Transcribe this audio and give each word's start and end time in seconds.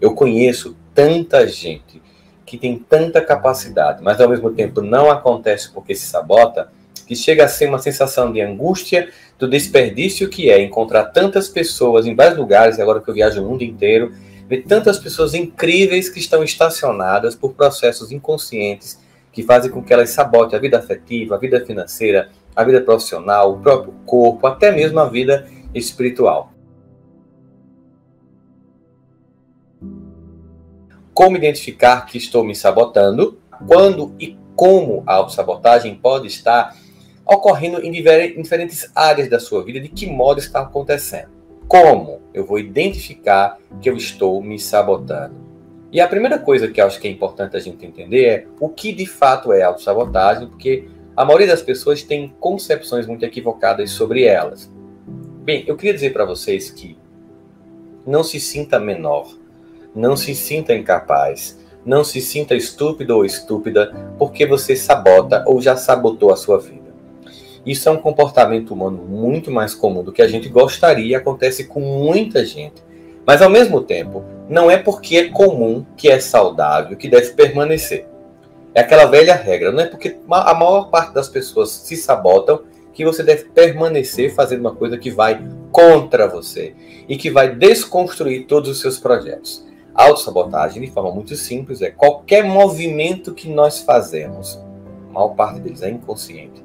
Eu 0.00 0.14
conheço 0.14 0.76
tanta 0.94 1.46
gente 1.46 2.02
que 2.44 2.58
tem 2.58 2.78
tanta 2.78 3.20
capacidade, 3.20 4.02
mas 4.02 4.20
ao 4.20 4.28
mesmo 4.28 4.50
tempo 4.50 4.82
não 4.82 5.10
acontece 5.10 5.70
porque 5.72 5.94
se 5.94 6.06
sabota, 6.06 6.68
que 7.06 7.14
chega 7.14 7.44
a 7.44 7.48
ser 7.48 7.68
uma 7.68 7.78
sensação 7.78 8.32
de 8.32 8.40
angústia 8.40 9.08
do 9.38 9.48
desperdício 9.48 10.28
que 10.28 10.50
é 10.50 10.60
encontrar 10.60 11.06
tantas 11.06 11.48
pessoas 11.48 12.06
em 12.06 12.14
vários 12.14 12.38
lugares, 12.38 12.78
agora 12.78 13.00
que 13.00 13.08
eu 13.08 13.14
viajo 13.14 13.42
o 13.42 13.48
mundo 13.48 13.62
inteiro, 13.62 14.12
ver 14.48 14.64
tantas 14.64 14.98
pessoas 14.98 15.34
incríveis 15.34 16.08
que 16.08 16.18
estão 16.18 16.42
estacionadas 16.42 17.34
por 17.34 17.52
processos 17.54 18.10
inconscientes 18.10 18.98
que 19.32 19.42
fazem 19.42 19.70
com 19.70 19.82
que 19.82 19.92
elas 19.92 20.10
sabotem 20.10 20.58
a 20.58 20.60
vida 20.60 20.78
afetiva, 20.78 21.36
a 21.36 21.38
vida 21.38 21.64
financeira, 21.64 22.30
a 22.54 22.64
vida 22.64 22.80
profissional, 22.80 23.52
o 23.52 23.60
próprio 23.60 23.94
corpo, 24.04 24.46
até 24.46 24.72
mesmo 24.72 24.98
a 24.98 25.08
vida 25.08 25.46
espiritual. 25.74 26.52
Como 31.20 31.36
identificar 31.36 32.06
que 32.06 32.16
estou 32.16 32.42
me 32.42 32.54
sabotando? 32.54 33.38
Quando 33.66 34.14
e 34.18 34.38
como 34.56 35.02
a 35.06 35.16
autossabotagem 35.16 35.94
pode 35.94 36.28
estar 36.28 36.74
ocorrendo 37.26 37.84
em 37.84 37.92
diferentes 37.92 38.90
áreas 38.94 39.28
da 39.28 39.38
sua 39.38 39.62
vida, 39.62 39.78
de 39.78 39.90
que 39.90 40.06
modo 40.06 40.40
está 40.40 40.62
acontecendo? 40.62 41.28
Como 41.68 42.22
eu 42.32 42.46
vou 42.46 42.58
identificar 42.58 43.58
que 43.82 43.90
eu 43.90 43.98
estou 43.98 44.42
me 44.42 44.58
sabotando? 44.58 45.34
E 45.92 46.00
a 46.00 46.08
primeira 46.08 46.38
coisa 46.38 46.68
que 46.68 46.80
eu 46.80 46.86
acho 46.86 46.98
que 46.98 47.06
é 47.06 47.10
importante 47.10 47.54
a 47.54 47.60
gente 47.60 47.84
entender 47.84 48.24
é 48.24 48.46
o 48.58 48.70
que 48.70 48.90
de 48.90 49.04
fato 49.04 49.52
é 49.52 49.60
autossabotagem, 49.60 50.48
porque 50.48 50.88
a 51.14 51.22
maioria 51.22 51.48
das 51.48 51.60
pessoas 51.60 52.02
tem 52.02 52.34
concepções 52.40 53.06
muito 53.06 53.26
equivocadas 53.26 53.90
sobre 53.90 54.24
elas. 54.24 54.72
Bem, 55.44 55.64
eu 55.66 55.76
queria 55.76 55.92
dizer 55.92 56.14
para 56.14 56.24
vocês 56.24 56.70
que 56.70 56.96
não 58.06 58.24
se 58.24 58.40
sinta 58.40 58.80
menor, 58.80 59.38
não 59.94 60.16
se 60.16 60.34
sinta 60.34 60.74
incapaz, 60.74 61.58
não 61.84 62.04
se 62.04 62.20
sinta 62.20 62.54
estúpido 62.54 63.16
ou 63.16 63.24
estúpida 63.24 63.92
porque 64.18 64.46
você 64.46 64.76
sabota 64.76 65.44
ou 65.46 65.60
já 65.60 65.76
sabotou 65.76 66.32
a 66.32 66.36
sua 66.36 66.58
vida. 66.58 66.90
Isso 67.64 67.88
é 67.88 67.92
um 67.92 67.98
comportamento 67.98 68.72
humano 68.72 69.02
muito 69.02 69.50
mais 69.50 69.74
comum 69.74 70.02
do 70.02 70.12
que 70.12 70.22
a 70.22 70.28
gente 70.28 70.48
gostaria 70.48 71.06
e 71.06 71.14
acontece 71.14 71.64
com 71.64 71.80
muita 71.80 72.44
gente. 72.44 72.82
Mas 73.26 73.42
ao 73.42 73.50
mesmo 73.50 73.82
tempo, 73.82 74.24
não 74.48 74.70
é 74.70 74.76
porque 74.76 75.16
é 75.16 75.28
comum 75.28 75.84
que 75.96 76.08
é 76.08 76.18
saudável 76.18 76.96
que 76.96 77.08
deve 77.08 77.32
permanecer. 77.32 78.06
É 78.74 78.80
aquela 78.80 79.04
velha 79.06 79.34
regra, 79.34 79.72
não 79.72 79.80
é 79.80 79.86
porque 79.86 80.16
a 80.30 80.54
maior 80.54 80.90
parte 80.90 81.12
das 81.12 81.28
pessoas 81.28 81.70
se 81.70 81.96
sabotam 81.96 82.62
que 82.92 83.04
você 83.04 83.22
deve 83.22 83.44
permanecer 83.44 84.34
fazendo 84.34 84.60
uma 84.60 84.74
coisa 84.74 84.96
que 84.96 85.10
vai 85.10 85.42
contra 85.70 86.26
você 86.26 86.74
e 87.08 87.16
que 87.16 87.30
vai 87.30 87.54
desconstruir 87.54 88.46
todos 88.46 88.70
os 88.70 88.80
seus 88.80 88.98
projetos. 88.98 89.64
Autossabotagem, 89.94 90.82
de 90.82 90.90
forma 90.90 91.10
muito 91.10 91.34
simples, 91.36 91.82
é 91.82 91.90
qualquer 91.90 92.44
movimento 92.44 93.34
que 93.34 93.48
nós 93.48 93.80
fazemos, 93.80 94.62
a 95.10 95.12
maior 95.12 95.30
parte 95.30 95.60
deles 95.60 95.82
é 95.82 95.90
inconsciente, 95.90 96.62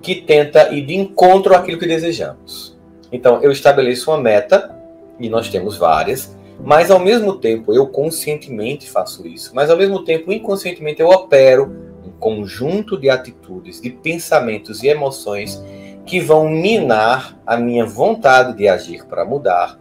que 0.00 0.14
tenta 0.14 0.72
ir 0.72 0.86
de 0.86 0.94
encontro 0.94 1.54
àquilo 1.54 1.78
que 1.78 1.86
desejamos. 1.86 2.76
Então, 3.12 3.40
eu 3.42 3.52
estabeleço 3.52 4.10
uma 4.10 4.18
meta, 4.18 4.74
e 5.18 5.28
nós 5.28 5.48
temos 5.48 5.76
várias, 5.76 6.36
mas 6.60 6.90
ao 6.90 6.98
mesmo 6.98 7.34
tempo 7.36 7.72
eu 7.72 7.86
conscientemente 7.86 8.88
faço 8.90 9.26
isso, 9.26 9.52
mas 9.54 9.70
ao 9.70 9.76
mesmo 9.76 10.04
tempo 10.04 10.32
inconscientemente 10.32 11.00
eu 11.00 11.08
opero 11.08 11.76
um 12.04 12.10
conjunto 12.10 12.98
de 12.98 13.10
atitudes, 13.10 13.80
de 13.80 13.90
pensamentos 13.90 14.82
e 14.82 14.88
emoções 14.88 15.62
que 16.04 16.20
vão 16.20 16.48
minar 16.48 17.38
a 17.46 17.56
minha 17.56 17.84
vontade 17.84 18.56
de 18.56 18.68
agir 18.68 19.04
para 19.06 19.24
mudar, 19.24 19.78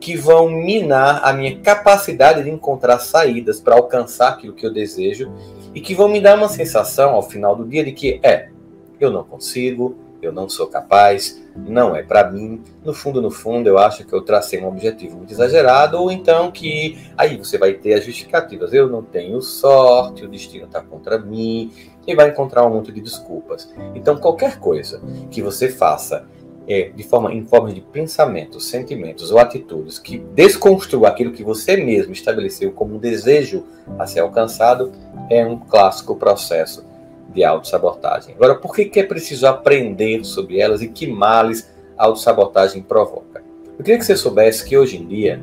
que 0.00 0.16
vão 0.16 0.48
minar 0.48 1.20
a 1.24 1.32
minha 1.32 1.58
capacidade 1.60 2.42
de 2.42 2.50
encontrar 2.50 2.98
saídas 2.98 3.60
para 3.60 3.74
alcançar 3.74 4.28
aquilo 4.28 4.52
que 4.52 4.66
eu 4.66 4.72
desejo 4.72 5.32
e 5.74 5.80
que 5.80 5.94
vão 5.94 6.08
me 6.08 6.20
dar 6.20 6.36
uma 6.36 6.48
sensação 6.48 7.10
ao 7.10 7.22
final 7.22 7.56
do 7.56 7.66
dia 7.66 7.84
de 7.84 7.92
que 7.92 8.20
é, 8.22 8.50
eu 9.00 9.10
não 9.10 9.24
consigo, 9.24 9.96
eu 10.22 10.32
não 10.32 10.48
sou 10.48 10.66
capaz, 10.66 11.42
não 11.54 11.94
é 11.94 12.02
para 12.02 12.30
mim. 12.30 12.62
No 12.84 12.92
fundo, 12.92 13.20
no 13.20 13.30
fundo, 13.30 13.68
eu 13.68 13.78
acho 13.78 14.04
que 14.04 14.12
eu 14.12 14.22
tracei 14.22 14.60
um 14.60 14.68
objetivo 14.68 15.16
muito 15.16 15.32
exagerado, 15.32 15.98
ou 15.98 16.10
então 16.10 16.50
que 16.50 16.98
aí 17.16 17.36
você 17.36 17.58
vai 17.58 17.74
ter 17.74 17.94
as 17.94 18.04
justificativas. 18.04 18.72
Eu 18.72 18.88
não 18.88 19.02
tenho 19.02 19.40
sorte, 19.40 20.24
o 20.24 20.28
destino 20.28 20.66
está 20.66 20.80
contra 20.80 21.18
mim, 21.18 21.72
e 22.06 22.14
vai 22.14 22.28
encontrar 22.28 22.64
um 22.66 22.70
monte 22.70 22.92
de 22.92 23.00
desculpas. 23.00 23.72
Então, 23.94 24.16
qualquer 24.16 24.58
coisa 24.58 25.00
que 25.30 25.42
você 25.42 25.68
faça 25.68 26.24
é, 26.68 26.90
de 26.94 27.02
forma, 27.04 27.32
em 27.32 27.44
forma 27.44 27.72
de 27.72 27.80
pensamentos, 27.80 28.66
sentimentos 28.66 29.30
ou 29.30 29.38
atitudes 29.38 29.98
que 29.98 30.18
desconstrua 30.18 31.08
aquilo 31.08 31.32
que 31.32 31.44
você 31.44 31.76
mesmo 31.76 32.12
estabeleceu 32.12 32.72
como 32.72 32.96
um 32.96 32.98
desejo 32.98 33.64
a 33.98 34.06
ser 34.06 34.20
alcançado, 34.20 34.92
é 35.30 35.46
um 35.46 35.58
clássico 35.58 36.16
processo 36.16 36.84
de 37.32 37.44
autossabotagem. 37.44 38.34
Agora, 38.34 38.56
por 38.56 38.74
que, 38.74 38.86
que 38.86 39.00
é 39.00 39.04
preciso 39.04 39.46
aprender 39.46 40.24
sobre 40.24 40.58
elas 40.58 40.82
e 40.82 40.88
que 40.88 41.06
males 41.06 41.70
a 41.96 42.06
autossabotagem 42.06 42.82
provoca? 42.82 43.44
Eu 43.78 43.84
queria 43.84 43.98
que 43.98 44.04
você 44.04 44.16
soubesse 44.16 44.64
que 44.64 44.76
hoje 44.76 44.96
em 44.96 45.06
dia 45.06 45.42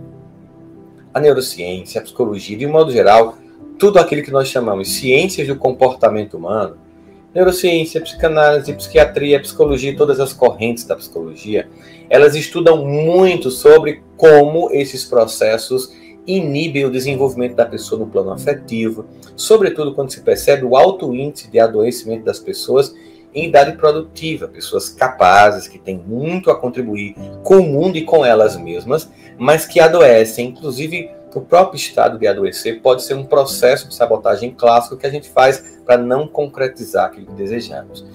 a 1.13 1.19
neurociência, 1.19 2.01
a 2.01 2.03
psicologia, 2.03 2.57
de 2.57 2.66
um 2.66 2.72
modo 2.72 2.91
geral, 2.91 3.38
tudo 3.78 4.00
aquilo 4.00 4.23
que 4.23 4.31
nós 4.31 4.47
chamamos 4.47 4.95
ciências 4.95 5.47
do 5.47 5.56
comportamento 5.56 6.35
humano, 6.35 6.78
neurociência, 7.33 8.01
psicanálise, 8.01 8.73
psiquiatria, 8.73 9.39
psicologia, 9.39 9.95
todas 9.95 10.19
as 10.19 10.33
correntes 10.33 10.83
da 10.83 10.95
psicologia, 10.95 11.67
elas 12.09 12.35
estudam 12.35 12.85
muito 12.85 13.49
sobre 13.49 14.03
como 14.16 14.69
esses 14.71 15.03
processos 15.03 15.91
inibem 16.25 16.85
o 16.85 16.91
desenvolvimento 16.91 17.55
da 17.55 17.66
pessoa 17.66 17.99
no 17.99 18.07
plano 18.07 18.31
afetivo, 18.31 19.05
sobretudo 19.35 19.94
quando 19.94 20.11
se 20.11 20.21
percebe 20.21 20.63
o 20.63 20.77
alto 20.77 21.13
índice 21.13 21.49
de 21.49 21.59
adoecimento 21.59 22.23
das 22.23 22.39
pessoas 22.39 22.94
em 23.33 23.47
idade 23.47 23.75
produtiva, 23.77 24.47
pessoas 24.47 24.89
capazes, 24.89 25.67
que 25.67 25.79
têm 25.79 25.97
muito 25.97 26.51
a 26.51 26.55
contribuir 26.55 27.15
com 27.41 27.57
o 27.57 27.63
mundo 27.63 27.97
e 27.97 28.03
com 28.03 28.23
elas 28.23 28.55
mesmas, 28.55 29.09
mas 29.38 29.65
que 29.65 29.79
adoecem, 29.79 30.50
inclusive 30.50 31.09
o 31.33 31.41
próprio 31.41 31.77
estado 31.77 32.19
de 32.19 32.27
adoecer 32.27 32.79
pode 32.79 33.01
ser 33.01 33.15
um 33.15 33.25
processo 33.25 33.89
de 33.89 33.95
sabotagem 33.95 34.51
clássico 34.51 34.95
que 34.95 35.07
a 35.07 35.09
gente 35.09 35.27
faz 35.27 35.72
para 35.85 35.97
não 35.97 36.27
concretizar 36.27 37.05
aquilo 37.05 37.27
que 37.27 37.33
desejamos. 37.33 38.05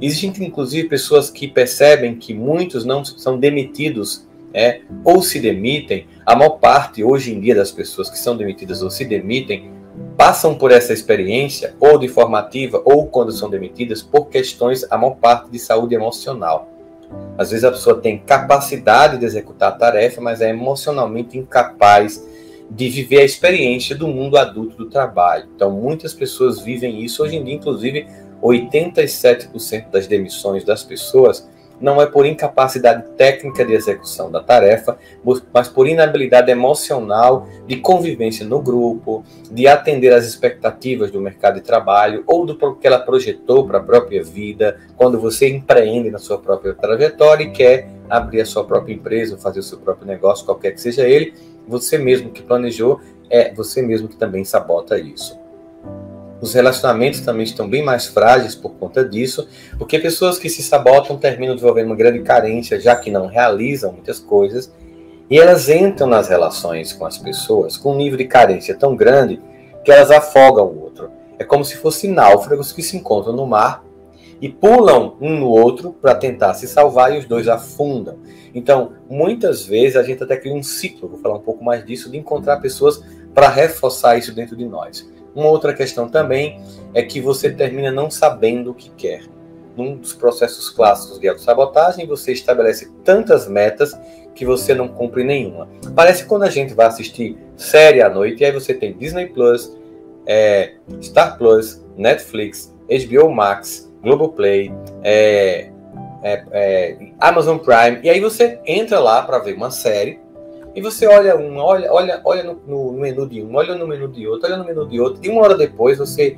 Existem, 0.00 0.46
inclusive, 0.46 0.88
pessoas 0.88 1.30
que 1.30 1.46
percebem 1.46 2.14
que 2.14 2.32
muitos 2.32 2.84
não 2.84 3.04
são 3.04 3.38
demitidos 3.38 4.26
é, 4.52 4.80
ou 5.04 5.20
se 5.20 5.40
demitem, 5.40 6.06
a 6.24 6.34
maior 6.36 6.58
parte 6.58 7.02
hoje 7.02 7.34
em 7.34 7.40
dia 7.40 7.54
das 7.54 7.72
pessoas 7.72 8.08
que 8.08 8.18
são 8.18 8.36
demitidas 8.36 8.82
ou 8.82 8.90
se 8.90 9.04
demitem 9.04 9.74
passam 10.16 10.54
por 10.54 10.70
essa 10.70 10.92
experiência, 10.92 11.74
ou 11.78 11.98
de 11.98 12.08
formativa, 12.08 12.80
ou 12.84 13.06
quando 13.06 13.32
são 13.32 13.50
demitidas, 13.50 14.02
por 14.02 14.26
questões, 14.26 14.84
a 14.90 14.96
maior 14.96 15.16
parte, 15.16 15.50
de 15.50 15.58
saúde 15.58 15.94
emocional. 15.94 16.68
Às 17.36 17.50
vezes 17.50 17.64
a 17.64 17.70
pessoa 17.70 18.00
tem 18.00 18.18
capacidade 18.18 19.18
de 19.18 19.24
executar 19.24 19.70
a 19.70 19.76
tarefa, 19.76 20.20
mas 20.20 20.40
é 20.40 20.50
emocionalmente 20.50 21.38
incapaz 21.38 22.24
de 22.70 22.88
viver 22.88 23.20
a 23.20 23.24
experiência 23.24 23.94
do 23.94 24.08
mundo 24.08 24.36
adulto 24.36 24.76
do 24.76 24.90
trabalho. 24.90 25.48
Então, 25.54 25.70
muitas 25.70 26.14
pessoas 26.14 26.60
vivem 26.60 27.04
isso. 27.04 27.22
Hoje 27.22 27.36
em 27.36 27.44
dia, 27.44 27.54
inclusive, 27.54 28.06
87% 28.42 29.90
das 29.90 30.06
demissões 30.06 30.64
das 30.64 30.82
pessoas 30.82 31.48
não 31.80 32.00
é 32.00 32.06
por 32.06 32.24
incapacidade 32.24 33.04
técnica 33.16 33.64
de 33.64 33.72
execução 33.72 34.30
da 34.30 34.40
tarefa, 34.40 34.96
mas 35.52 35.68
por 35.68 35.88
inabilidade 35.88 36.50
emocional 36.50 37.48
de 37.66 37.76
convivência 37.76 38.46
no 38.46 38.60
grupo, 38.60 39.24
de 39.50 39.66
atender 39.66 40.12
às 40.12 40.24
expectativas 40.24 41.10
do 41.10 41.20
mercado 41.20 41.56
de 41.56 41.62
trabalho 41.62 42.22
ou 42.26 42.46
do 42.46 42.56
que 42.76 42.86
ela 42.86 42.98
projetou 42.98 43.66
para 43.66 43.78
a 43.78 43.82
própria 43.82 44.22
vida, 44.22 44.78
quando 44.96 45.18
você 45.18 45.48
empreende 45.48 46.10
na 46.10 46.18
sua 46.18 46.38
própria 46.38 46.74
trajetória 46.74 47.44
e 47.44 47.50
quer 47.50 47.88
abrir 48.08 48.40
a 48.40 48.46
sua 48.46 48.64
própria 48.64 48.94
empresa, 48.94 49.36
fazer 49.36 49.60
o 49.60 49.62
seu 49.62 49.78
próprio 49.78 50.06
negócio, 50.06 50.44
qualquer 50.44 50.72
que 50.72 50.80
seja 50.80 51.06
ele, 51.06 51.34
você 51.66 51.98
mesmo 51.98 52.30
que 52.30 52.42
planejou, 52.42 53.00
é 53.30 53.52
você 53.52 53.82
mesmo 53.82 54.08
que 54.08 54.16
também 54.16 54.44
sabota 54.44 54.98
isso. 54.98 55.38
Os 56.40 56.52
relacionamentos 56.52 57.20
também 57.20 57.44
estão 57.44 57.68
bem 57.68 57.82
mais 57.82 58.06
frágeis 58.06 58.54
por 58.54 58.72
conta 58.74 59.04
disso, 59.04 59.48
porque 59.78 59.98
pessoas 59.98 60.38
que 60.38 60.50
se 60.50 60.62
sabotam 60.62 61.16
terminam 61.16 61.54
desenvolvendo 61.54 61.86
uma 61.86 61.96
grande 61.96 62.20
carência, 62.20 62.78
já 62.78 62.94
que 62.96 63.10
não 63.10 63.26
realizam 63.26 63.92
muitas 63.92 64.18
coisas, 64.18 64.70
e 65.30 65.38
elas 65.38 65.68
entram 65.70 66.06
nas 66.06 66.28
relações 66.28 66.92
com 66.92 67.06
as 67.06 67.16
pessoas 67.16 67.76
com 67.76 67.92
um 67.92 67.96
nível 67.96 68.18
de 68.18 68.26
carência 68.26 68.74
tão 68.74 68.94
grande 68.94 69.40
que 69.82 69.90
elas 69.90 70.10
afogam 70.10 70.66
o 70.66 70.82
outro. 70.82 71.10
É 71.38 71.44
como 71.44 71.64
se 71.64 71.76
fossem 71.76 72.10
náufragos 72.10 72.72
que 72.72 72.82
se 72.82 72.96
encontram 72.96 73.32
no 73.32 73.46
mar 73.46 73.82
e 74.40 74.48
pulam 74.48 75.16
um 75.20 75.38
no 75.38 75.48
outro 75.48 75.92
para 75.92 76.14
tentar 76.14 76.54
se 76.54 76.66
salvar 76.66 77.14
e 77.14 77.18
os 77.18 77.24
dois 77.24 77.48
afundam. 77.48 78.18
Então, 78.54 78.92
muitas 79.08 79.64
vezes 79.64 79.96
a 79.96 80.02
gente 80.02 80.22
até 80.22 80.36
cria 80.36 80.54
um 80.54 80.62
ciclo, 80.62 81.08
vou 81.08 81.18
falar 81.18 81.36
um 81.36 81.40
pouco 81.40 81.64
mais 81.64 81.84
disso, 81.84 82.10
de 82.10 82.16
encontrar 82.16 82.58
pessoas 82.58 83.02
para 83.34 83.48
reforçar 83.48 84.16
isso 84.16 84.34
dentro 84.34 84.56
de 84.56 84.64
nós. 84.64 85.08
Uma 85.34 85.48
outra 85.48 85.74
questão 85.74 86.08
também 86.08 86.60
é 86.92 87.02
que 87.02 87.20
você 87.20 87.50
termina 87.50 87.90
não 87.90 88.10
sabendo 88.10 88.70
o 88.70 88.74
que 88.74 88.90
quer. 88.90 89.24
num 89.76 89.96
dos 89.96 90.12
processos 90.12 90.70
clássicos 90.70 91.18
de 91.18 91.26
autossabotagem, 91.26 92.06
você 92.06 92.30
estabelece 92.30 92.92
tantas 93.02 93.48
metas 93.48 93.92
que 94.32 94.46
você 94.46 94.72
não 94.72 94.86
cumpre 94.86 95.24
nenhuma. 95.24 95.68
Parece 95.96 96.26
quando 96.26 96.44
a 96.44 96.50
gente 96.50 96.72
vai 96.74 96.86
assistir 96.86 97.36
série 97.56 98.00
à 98.00 98.08
noite, 98.08 98.40
e 98.40 98.46
aí 98.46 98.52
você 98.52 98.72
tem 98.72 98.92
Disney 98.92 99.26
Plus, 99.26 99.76
é, 100.26 100.74
Star 101.02 101.36
Plus, 101.36 101.84
Netflix, 101.96 102.72
HBO 102.88 103.30
Max, 103.30 103.83
Globoplay, 104.04 104.72
é, 105.02 105.70
é, 106.22 106.44
é, 106.52 106.98
Amazon 107.18 107.58
Prime, 107.58 108.00
e 108.02 108.10
aí 108.10 108.20
você 108.20 108.60
entra 108.66 109.00
lá 109.00 109.22
para 109.22 109.38
ver 109.38 109.56
uma 109.56 109.70
série, 109.70 110.20
e 110.76 110.80
você 110.80 111.06
olha 111.06 111.36
um, 111.36 111.56
olha, 111.58 111.92
olha, 111.92 112.20
olha 112.24 112.42
no, 112.42 112.54
no, 112.66 112.92
menu 112.92 113.26
de 113.28 113.42
um, 113.42 113.54
olha 113.54 113.74
no 113.74 113.86
menu 113.86 114.08
de 114.08 114.26
outro, 114.28 114.46
olha 114.46 114.56
no 114.58 114.64
menu 114.64 114.86
de 114.86 115.00
outro, 115.00 115.20
e 115.24 115.28
uma 115.28 115.42
hora 115.42 115.56
depois 115.56 115.98
você 115.98 116.36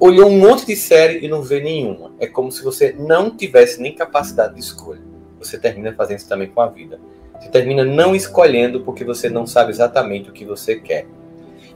olhou 0.00 0.28
um 0.28 0.38
monte 0.38 0.66
de 0.66 0.74
série 0.74 1.24
e 1.24 1.28
não 1.28 1.42
vê 1.42 1.60
nenhuma. 1.60 2.12
É 2.18 2.26
como 2.26 2.50
se 2.50 2.62
você 2.62 2.94
não 2.98 3.30
tivesse 3.30 3.80
nem 3.80 3.94
capacidade 3.94 4.54
de 4.54 4.60
escolha. 4.60 5.00
Você 5.38 5.58
termina 5.58 5.94
fazendo 5.94 6.18
isso 6.18 6.28
também 6.28 6.48
com 6.48 6.60
a 6.60 6.66
vida. 6.66 6.98
Você 7.38 7.48
termina 7.48 7.84
não 7.84 8.14
escolhendo 8.14 8.80
porque 8.80 9.04
você 9.04 9.28
não 9.28 9.46
sabe 9.46 9.70
exatamente 9.70 10.30
o 10.30 10.32
que 10.32 10.44
você 10.44 10.76
quer. 10.76 11.06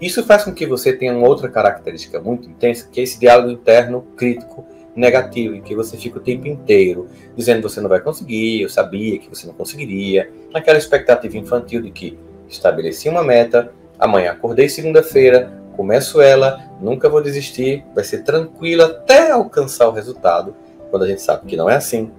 Isso 0.01 0.25
faz 0.25 0.45
com 0.45 0.53
que 0.53 0.67
você 0.67 0.93
tenha 0.93 1.13
uma 1.13 1.27
outra 1.27 1.49
característica 1.49 2.21
muito 2.21 2.49
intensa, 2.49 2.89
que 2.91 3.01
é 3.01 3.03
esse 3.03 3.19
diálogo 3.19 3.51
interno 3.51 4.03
crítico 4.17 4.65
negativo, 4.99 5.55
em 5.55 5.63
que 5.63 5.75
você 5.75 5.97
fica 5.97 6.19
o 6.19 6.23
tempo 6.23 6.47
inteiro 6.47 7.09
dizendo 7.37 7.63
que 7.63 7.69
você 7.69 7.81
não 7.81 7.89
vai 7.89 8.01
conseguir, 8.01 8.63
eu 8.63 8.69
sabia 8.69 9.19
que 9.19 9.29
você 9.29 9.47
não 9.47 9.55
conseguiria, 9.55 10.31
aquela 10.53 10.79
expectativa 10.79 11.37
infantil 11.37 11.81
de 11.83 11.91
que 11.91 12.19
estabeleci 12.49 13.09
uma 13.09 13.23
meta, 13.23 13.73
amanhã 13.99 14.33
acordei 14.33 14.69
segunda-feira, 14.69 15.53
começo 15.77 16.21
ela, 16.21 16.61
nunca 16.81 17.09
vou 17.09 17.23
desistir, 17.23 17.85
vai 17.95 18.03
ser 18.03 18.25
tranquilo 18.25 18.83
até 18.83 19.31
alcançar 19.31 19.89
o 19.89 19.93
resultado, 19.93 20.55
quando 20.91 21.05
a 21.05 21.09
gente 21.09 21.23
sabe 21.23 21.47
que 21.47 21.57
não 21.57 21.71
é 21.71 21.77
assim. 21.77 22.11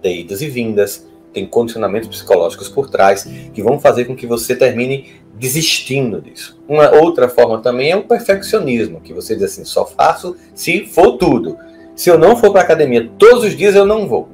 Tem 0.00 0.20
idas 0.20 0.40
e 0.40 0.48
vindas, 0.48 1.06
tem 1.36 1.46
condicionamentos 1.46 2.08
psicológicos 2.08 2.66
por 2.66 2.88
trás 2.88 3.24
que 3.52 3.62
vão 3.62 3.78
fazer 3.78 4.06
com 4.06 4.16
que 4.16 4.26
você 4.26 4.56
termine 4.56 5.12
desistindo 5.34 6.18
disso. 6.18 6.58
Uma 6.66 6.90
outra 6.96 7.28
forma 7.28 7.60
também 7.60 7.90
é 7.90 7.96
o 7.96 8.04
perfeccionismo, 8.04 9.02
que 9.02 9.12
você 9.12 9.34
diz 9.34 9.44
assim, 9.44 9.64
só 9.66 9.84
faço 9.84 10.34
se 10.54 10.86
for 10.86 11.18
tudo. 11.18 11.58
Se 11.94 12.08
eu 12.08 12.18
não 12.18 12.36
for 12.38 12.52
para 12.52 12.62
academia 12.62 13.10
todos 13.18 13.44
os 13.44 13.54
dias, 13.54 13.74
eu 13.74 13.84
não 13.84 14.08
vou. 14.08 14.30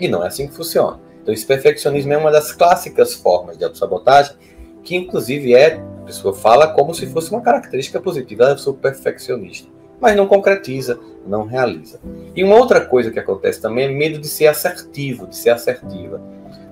E 0.00 0.08
não 0.08 0.24
é 0.24 0.28
assim 0.28 0.48
que 0.48 0.54
funciona. 0.54 0.98
Então, 1.22 1.34
esse 1.34 1.44
perfeccionismo 1.44 2.14
é 2.14 2.16
uma 2.16 2.30
das 2.30 2.52
clássicas 2.52 3.12
formas 3.12 3.58
de 3.58 3.64
autossabotagem, 3.64 4.34
que 4.82 4.96
inclusive 4.96 5.54
é, 5.54 5.74
a 5.74 6.06
pessoa 6.06 6.32
fala 6.32 6.68
como 6.68 6.94
se 6.94 7.06
fosse 7.06 7.30
uma 7.30 7.42
característica 7.42 8.00
positiva, 8.00 8.44
eu 8.44 8.56
sou 8.56 8.72
perfeccionista 8.72 9.76
mas 10.00 10.16
não 10.16 10.26
concretiza, 10.26 10.98
não 11.26 11.44
realiza. 11.44 11.98
E 12.34 12.44
uma 12.44 12.56
outra 12.56 12.80
coisa 12.80 13.10
que 13.10 13.18
acontece 13.18 13.60
também 13.60 13.86
é 13.86 13.88
medo 13.88 14.18
de 14.18 14.28
ser 14.28 14.46
assertivo, 14.46 15.26
de 15.26 15.36
ser 15.36 15.50
assertiva. 15.50 16.20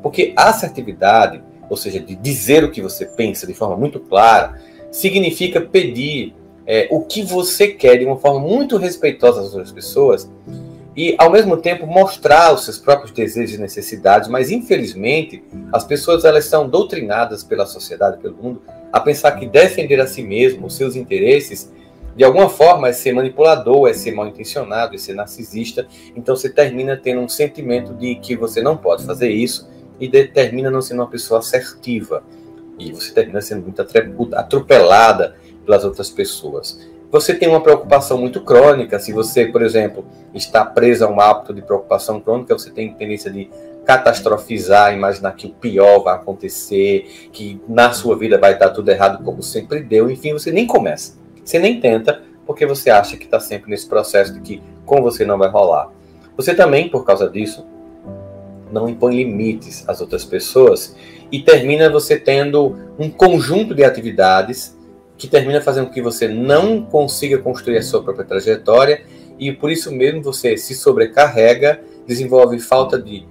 Porque 0.04 0.34
a 0.36 0.50
assertividade, 0.50 1.42
ou 1.70 1.78
seja, 1.78 1.98
de 1.98 2.14
dizer 2.14 2.62
o 2.62 2.70
que 2.70 2.82
você 2.82 3.06
pensa 3.06 3.46
de 3.46 3.54
forma 3.54 3.74
muito 3.74 3.98
clara, 3.98 4.60
significa 4.92 5.62
pedir 5.62 6.34
é, 6.66 6.86
o 6.90 7.00
que 7.00 7.22
você 7.22 7.68
quer 7.68 7.96
de 7.96 8.04
uma 8.04 8.18
forma 8.18 8.38
muito 8.38 8.76
respeitosa 8.76 9.40
às 9.40 9.54
outras 9.54 9.72
pessoas 9.72 10.30
e, 10.94 11.14
ao 11.16 11.30
mesmo 11.30 11.56
tempo, 11.56 11.86
mostrar 11.86 12.52
os 12.52 12.66
seus 12.66 12.78
próprios 12.78 13.12
desejos 13.12 13.54
e 13.54 13.58
necessidades. 13.58 14.28
Mas, 14.28 14.50
infelizmente, 14.50 15.42
as 15.72 15.84
pessoas 15.84 16.26
elas 16.26 16.44
são 16.44 16.68
doutrinadas 16.68 17.42
pela 17.42 17.64
sociedade, 17.64 18.18
pelo 18.18 18.36
mundo, 18.36 18.60
a 18.92 19.00
pensar 19.00 19.32
que 19.32 19.46
defender 19.46 19.98
a 20.02 20.06
si 20.06 20.22
mesmo, 20.22 20.66
os 20.66 20.76
seus 20.76 20.96
interesses, 20.96 21.72
de 22.14 22.22
alguma 22.22 22.50
forma 22.50 22.88
é 22.88 22.92
ser 22.92 23.14
manipulador, 23.14 23.88
é 23.88 23.94
ser 23.94 24.12
mal 24.12 24.28
intencionado, 24.28 24.94
é 24.94 24.98
ser 24.98 25.14
narcisista. 25.14 25.86
Então, 26.14 26.36
você 26.36 26.50
termina 26.50 26.94
tendo 26.94 27.22
um 27.22 27.28
sentimento 27.28 27.94
de 27.94 28.16
que 28.16 28.36
você 28.36 28.60
não 28.60 28.76
pode 28.76 29.02
fazer 29.06 29.30
isso 29.30 29.72
e 29.98 30.08
determina 30.08 30.70
não 30.70 30.82
ser 30.82 30.94
uma 30.94 31.06
pessoa 31.06 31.40
assertiva. 31.40 32.22
E 32.78 32.92
você 32.92 33.12
termina 33.12 33.40
sendo 33.40 33.62
muito 33.62 33.80
atropelada 34.34 35.36
pelas 35.64 35.84
outras 35.84 36.10
pessoas. 36.10 36.80
Você 37.10 37.32
tem 37.32 37.48
uma 37.48 37.60
preocupação 37.60 38.18
muito 38.18 38.40
crônica, 38.40 38.98
se 38.98 39.12
você, 39.12 39.46
por 39.46 39.62
exemplo, 39.62 40.04
está 40.34 40.64
preso 40.64 41.04
a 41.04 41.08
um 41.08 41.20
hábito 41.20 41.54
de 41.54 41.62
preocupação 41.62 42.20
crônica, 42.20 42.58
você 42.58 42.70
tem 42.70 42.92
tendência 42.92 43.30
de 43.30 43.48
catastrofizar, 43.84 44.92
imaginar 44.92 45.32
que 45.32 45.46
o 45.46 45.50
pior 45.50 46.02
vai 46.02 46.14
acontecer, 46.14 47.28
que 47.30 47.60
na 47.68 47.92
sua 47.92 48.16
vida 48.16 48.36
vai 48.36 48.54
estar 48.54 48.70
tudo 48.70 48.88
errado 48.90 49.22
como 49.22 49.42
sempre 49.42 49.80
deu, 49.80 50.10
enfim, 50.10 50.32
você 50.32 50.50
nem 50.50 50.66
começa. 50.66 51.16
Você 51.44 51.58
nem 51.58 51.78
tenta, 51.78 52.22
porque 52.44 52.66
você 52.66 52.90
acha 52.90 53.16
que 53.16 53.26
está 53.26 53.38
sempre 53.38 53.70
nesse 53.70 53.86
processo 53.86 54.32
de 54.34 54.40
que 54.40 54.62
com 54.84 55.00
você 55.00 55.24
não 55.24 55.38
vai 55.38 55.48
rolar. 55.48 55.90
Você 56.36 56.54
também, 56.54 56.88
por 56.88 57.04
causa 57.04 57.28
disso, 57.28 57.64
não 58.74 58.88
impõe 58.88 59.16
limites 59.16 59.88
às 59.88 60.00
outras 60.00 60.24
pessoas 60.24 60.96
e 61.30 61.40
termina 61.40 61.88
você 61.88 62.18
tendo 62.18 62.76
um 62.98 63.08
conjunto 63.08 63.74
de 63.74 63.84
atividades 63.84 64.76
que 65.16 65.28
termina 65.28 65.60
fazendo 65.60 65.86
com 65.86 65.92
que 65.92 66.02
você 66.02 66.26
não 66.28 66.82
consiga 66.82 67.38
construir 67.38 67.78
a 67.78 67.82
sua 67.82 68.02
própria 68.02 68.26
trajetória 68.26 69.04
e 69.38 69.52
por 69.52 69.70
isso 69.70 69.92
mesmo 69.92 70.22
você 70.22 70.56
se 70.56 70.74
sobrecarrega, 70.74 71.80
desenvolve 72.06 72.58
falta 72.58 73.00
de 73.00 73.26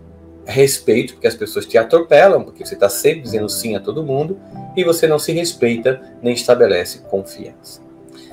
respeito, 0.45 1.13
porque 1.13 1.28
as 1.28 1.36
pessoas 1.36 1.66
te 1.66 1.78
atropelam, 1.78 2.44
porque 2.44 2.66
você 2.66 2.74
está 2.74 2.89
sempre 2.89 3.22
dizendo 3.22 3.50
sim 3.50 3.75
a 3.75 3.80
todo 3.80 4.04
mundo 4.04 4.39
e 4.75 4.84
você 4.84 5.07
não 5.07 5.19
se 5.19 5.31
respeita 5.31 6.01
nem 6.22 6.34
estabelece 6.34 7.00
confiança. 7.10 7.83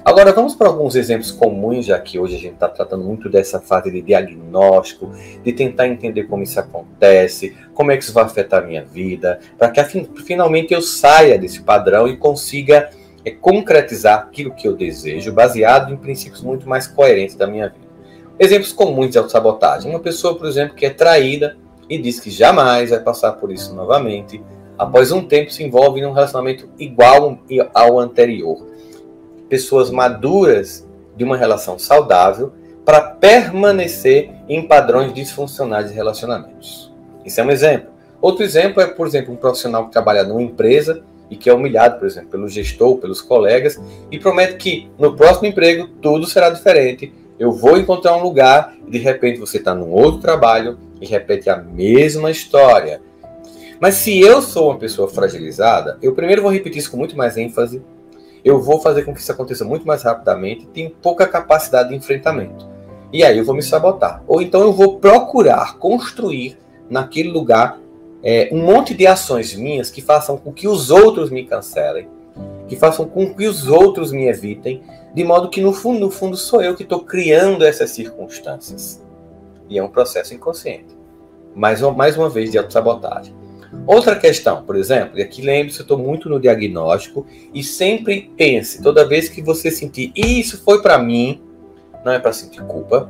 Agora 0.02 0.32
vamos 0.32 0.54
para 0.54 0.66
alguns 0.66 0.96
exemplos 0.96 1.30
comuns, 1.30 1.84
já 1.84 1.98
que 2.00 2.18
hoje 2.18 2.34
a 2.34 2.38
gente 2.38 2.54
está 2.54 2.68
tratando 2.68 3.04
muito 3.04 3.28
dessa 3.28 3.60
fase 3.60 3.90
de 3.90 4.00
diagnóstico, 4.00 5.12
de 5.44 5.52
tentar 5.52 5.88
entender 5.88 6.24
como 6.24 6.42
isso 6.42 6.58
acontece, 6.58 7.54
como 7.74 7.90
é 7.90 7.98
que 7.98 8.04
isso 8.04 8.12
vai 8.12 8.24
afetar 8.24 8.62
a 8.62 8.66
minha 8.66 8.82
vida, 8.82 9.38
para 9.58 9.68
que 9.68 9.82
finalmente 10.24 10.72
eu 10.72 10.80
saia 10.80 11.38
desse 11.38 11.60
padrão 11.60 12.08
e 12.08 12.16
consiga 12.16 12.88
é, 13.26 13.30
concretizar 13.30 14.20
aquilo 14.20 14.54
que 14.54 14.66
eu 14.66 14.74
desejo, 14.74 15.32
baseado 15.32 15.92
em 15.92 15.96
princípios 15.98 16.40
muito 16.40 16.66
mais 16.66 16.86
coerentes 16.86 17.36
da 17.36 17.46
minha 17.46 17.68
vida. 17.68 17.90
Exemplos 18.38 18.72
comuns 18.72 19.10
de 19.10 19.18
autossabotagem. 19.18 19.90
Uma 19.90 20.00
pessoa, 20.00 20.34
por 20.34 20.48
exemplo, 20.48 20.74
que 20.74 20.86
é 20.86 20.90
traída 20.90 21.58
e 21.90 21.98
diz 21.98 22.18
que 22.18 22.30
jamais 22.30 22.88
vai 22.88 23.00
passar 23.00 23.32
por 23.32 23.52
isso 23.52 23.74
novamente, 23.74 24.42
após 24.78 25.12
um 25.12 25.22
tempo 25.22 25.52
se 25.52 25.62
envolve 25.62 26.00
em 26.00 26.06
um 26.06 26.12
relacionamento 26.12 26.70
igual 26.78 27.38
ao 27.74 28.00
anterior 28.00 28.70
pessoas 29.50 29.90
maduras 29.90 30.88
de 31.14 31.24
uma 31.24 31.36
relação 31.36 31.78
saudável 31.78 32.54
para 32.84 33.02
permanecer 33.02 34.30
em 34.48 34.66
padrões 34.66 35.12
disfuncionais 35.12 35.88
de 35.88 35.94
relacionamentos. 35.94 36.90
Isso 37.26 37.40
é 37.40 37.44
um 37.44 37.50
exemplo. 37.50 37.90
Outro 38.22 38.44
exemplo 38.44 38.82
é, 38.82 38.86
por 38.86 39.06
exemplo, 39.06 39.34
um 39.34 39.36
profissional 39.36 39.86
que 39.86 39.92
trabalha 39.92 40.24
numa 40.24 40.40
empresa 40.40 41.02
e 41.30 41.36
que 41.36 41.50
é 41.50 41.54
humilhado, 41.54 41.98
por 41.98 42.06
exemplo, 42.06 42.30
pelo 42.30 42.48
gestor, 42.48 42.96
pelos 42.96 43.20
colegas, 43.20 43.80
e 44.10 44.18
promete 44.18 44.56
que 44.56 44.90
no 44.98 45.14
próximo 45.14 45.46
emprego 45.46 45.88
tudo 46.00 46.26
será 46.26 46.50
diferente. 46.50 47.12
Eu 47.38 47.52
vou 47.52 47.78
encontrar 47.78 48.16
um 48.16 48.22
lugar 48.22 48.74
e 48.86 48.90
de 48.90 48.98
repente 48.98 49.38
você 49.38 49.58
está 49.58 49.74
num 49.74 49.90
outro 49.90 50.20
trabalho 50.20 50.78
e 51.00 51.06
repete 51.06 51.48
a 51.48 51.56
mesma 51.56 52.30
história. 52.30 53.00
Mas 53.80 53.94
se 53.94 54.20
eu 54.20 54.42
sou 54.42 54.70
uma 54.70 54.78
pessoa 54.78 55.08
fragilizada, 55.08 55.98
eu 56.02 56.14
primeiro 56.14 56.42
vou 56.42 56.52
repetir 56.52 56.80
isso 56.80 56.90
com 56.90 56.98
muito 56.98 57.16
mais 57.16 57.38
ênfase, 57.38 57.82
eu 58.44 58.60
vou 58.60 58.80
fazer 58.80 59.02
com 59.02 59.12
que 59.12 59.20
isso 59.20 59.32
aconteça 59.32 59.64
muito 59.64 59.86
mais 59.86 60.02
rapidamente, 60.02 60.66
tenho 60.66 60.90
pouca 60.90 61.26
capacidade 61.26 61.90
de 61.90 61.94
enfrentamento. 61.94 62.68
E 63.12 63.24
aí 63.24 63.36
eu 63.36 63.44
vou 63.44 63.54
me 63.54 63.62
sabotar. 63.62 64.22
Ou 64.26 64.40
então 64.40 64.60
eu 64.62 64.72
vou 64.72 64.98
procurar 64.98 65.76
construir 65.78 66.56
naquele 66.88 67.28
lugar 67.28 67.78
é, 68.22 68.48
um 68.52 68.62
monte 68.62 68.94
de 68.94 69.06
ações 69.06 69.54
minhas 69.54 69.90
que 69.90 70.02
façam 70.02 70.36
com 70.36 70.52
que 70.52 70.68
os 70.68 70.90
outros 70.90 71.30
me 71.30 71.44
cancelem, 71.44 72.08
que 72.68 72.76
façam 72.76 73.06
com 73.06 73.34
que 73.34 73.46
os 73.46 73.66
outros 73.66 74.12
me 74.12 74.28
evitem, 74.28 74.82
de 75.14 75.24
modo 75.24 75.48
que 75.48 75.60
no 75.60 75.72
fundo, 75.72 75.98
no 75.98 76.10
fundo, 76.10 76.36
sou 76.36 76.62
eu 76.62 76.76
que 76.76 76.84
estou 76.84 77.00
criando 77.00 77.64
essas 77.64 77.90
circunstâncias. 77.90 79.02
E 79.68 79.78
é 79.78 79.82
um 79.82 79.88
processo 79.88 80.34
inconsciente. 80.34 80.96
Mais 81.54 81.82
uma, 81.82 81.92
mais 81.92 82.16
uma 82.16 82.28
vez 82.28 82.50
de 82.50 82.58
autossabotagem. 82.58 83.34
Outra 83.86 84.16
questão, 84.16 84.62
por 84.64 84.76
exemplo, 84.76 85.18
e 85.18 85.22
aqui 85.22 85.42
lembre-se, 85.42 85.78
eu 85.78 85.82
estou 85.82 85.98
muito 85.98 86.28
no 86.28 86.40
diagnóstico 86.40 87.26
e 87.54 87.62
sempre 87.62 88.32
pense, 88.36 88.82
toda 88.82 89.06
vez 89.06 89.28
que 89.28 89.40
você 89.40 89.70
sentir 89.70 90.12
isso 90.14 90.62
foi 90.64 90.82
para 90.82 90.98
mim, 90.98 91.40
não 92.04 92.12
é 92.12 92.18
para 92.18 92.32
sentir 92.32 92.62
culpa, 92.62 93.08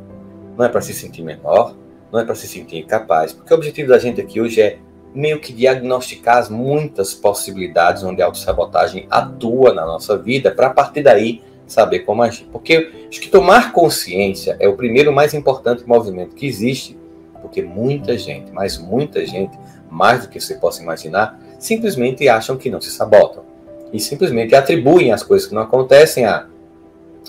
não 0.57 0.65
é 0.65 0.69
para 0.69 0.81
se 0.83 0.93
sentir 0.93 1.23
menor, 1.23 1.75
não 2.13 2.21
é 2.21 2.25
para 2.25 2.35
se 2.35 2.47
sentir 2.47 2.79
incapaz, 2.79 3.33
porque 3.33 3.53
o 3.53 3.57
objetivo 3.57 3.89
da 3.89 3.99
gente 3.99 4.21
aqui 4.21 4.41
hoje 4.41 4.61
é 4.61 4.79
meio 5.15 5.41
que 5.41 5.53
diagnosticar 5.53 6.39
as 6.39 6.49
muitas 6.49 7.15
possibilidades 7.15 8.03
onde 8.03 8.23
a 8.23 8.27
autossabotagem 8.27 9.07
atua 9.11 9.75
na 9.75 9.85
nossa 9.85 10.17
vida, 10.17 10.51
para 10.51 10.69
a 10.69 10.71
partir 10.71 11.03
daí 11.03 11.43
saber 11.67 12.01
como 12.01 12.23
agir. 12.23 12.47
Porque 12.53 12.91
acho 13.09 13.21
que 13.21 13.29
tomar 13.29 13.73
consciência 13.73 14.57
é 14.61 14.69
o 14.69 14.77
primeiro 14.77 15.13
mais 15.13 15.35
importante 15.35 15.87
movimento 15.87 16.35
que 16.35 16.47
existe, 16.47 16.99
porque 17.41 17.63
muita 17.63 18.17
gente, 18.19 18.53
mas 18.53 18.79
muita 18.79 19.25
gente, 19.25 19.57
mais 19.91 20.23
do 20.23 20.29
que 20.29 20.41
você 20.41 20.55
possa 20.55 20.83
imaginar, 20.83 21.39
simplesmente 21.59 22.29
acham 22.29 22.57
que 22.57 22.71
não 22.71 22.81
se 22.81 22.91
sabotam. 22.91 23.45
E 23.93 23.99
simplesmente 23.99 24.55
atribuem 24.55 25.13
as 25.13 25.23
coisas 25.23 25.49
que 25.49 25.55
não 25.55 25.63
acontecem 25.63 26.25
a 26.25 26.47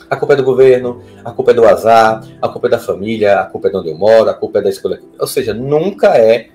A 0.10 0.16
culpa 0.16 0.34
é 0.34 0.38
do 0.38 0.44
governo, 0.44 1.02
a 1.24 1.32
culpa 1.32 1.52
é 1.52 1.54
do 1.54 1.66
azar, 1.66 2.24
a 2.42 2.48
culpa 2.48 2.68
é 2.68 2.70
da 2.70 2.80
família, 2.80 3.40
a 3.40 3.46
culpa 3.46 3.68
é 3.68 3.72
de 3.72 3.78
onde 3.78 3.90
eu 3.90 3.98
moro, 3.98 4.30
a 4.30 4.34
culpa 4.34 4.60
é 4.60 4.62
da 4.62 4.70
escolha. 4.70 5.00
Ou 5.20 5.28
seja, 5.28 5.54
nunca 5.54 6.18
é 6.18 6.50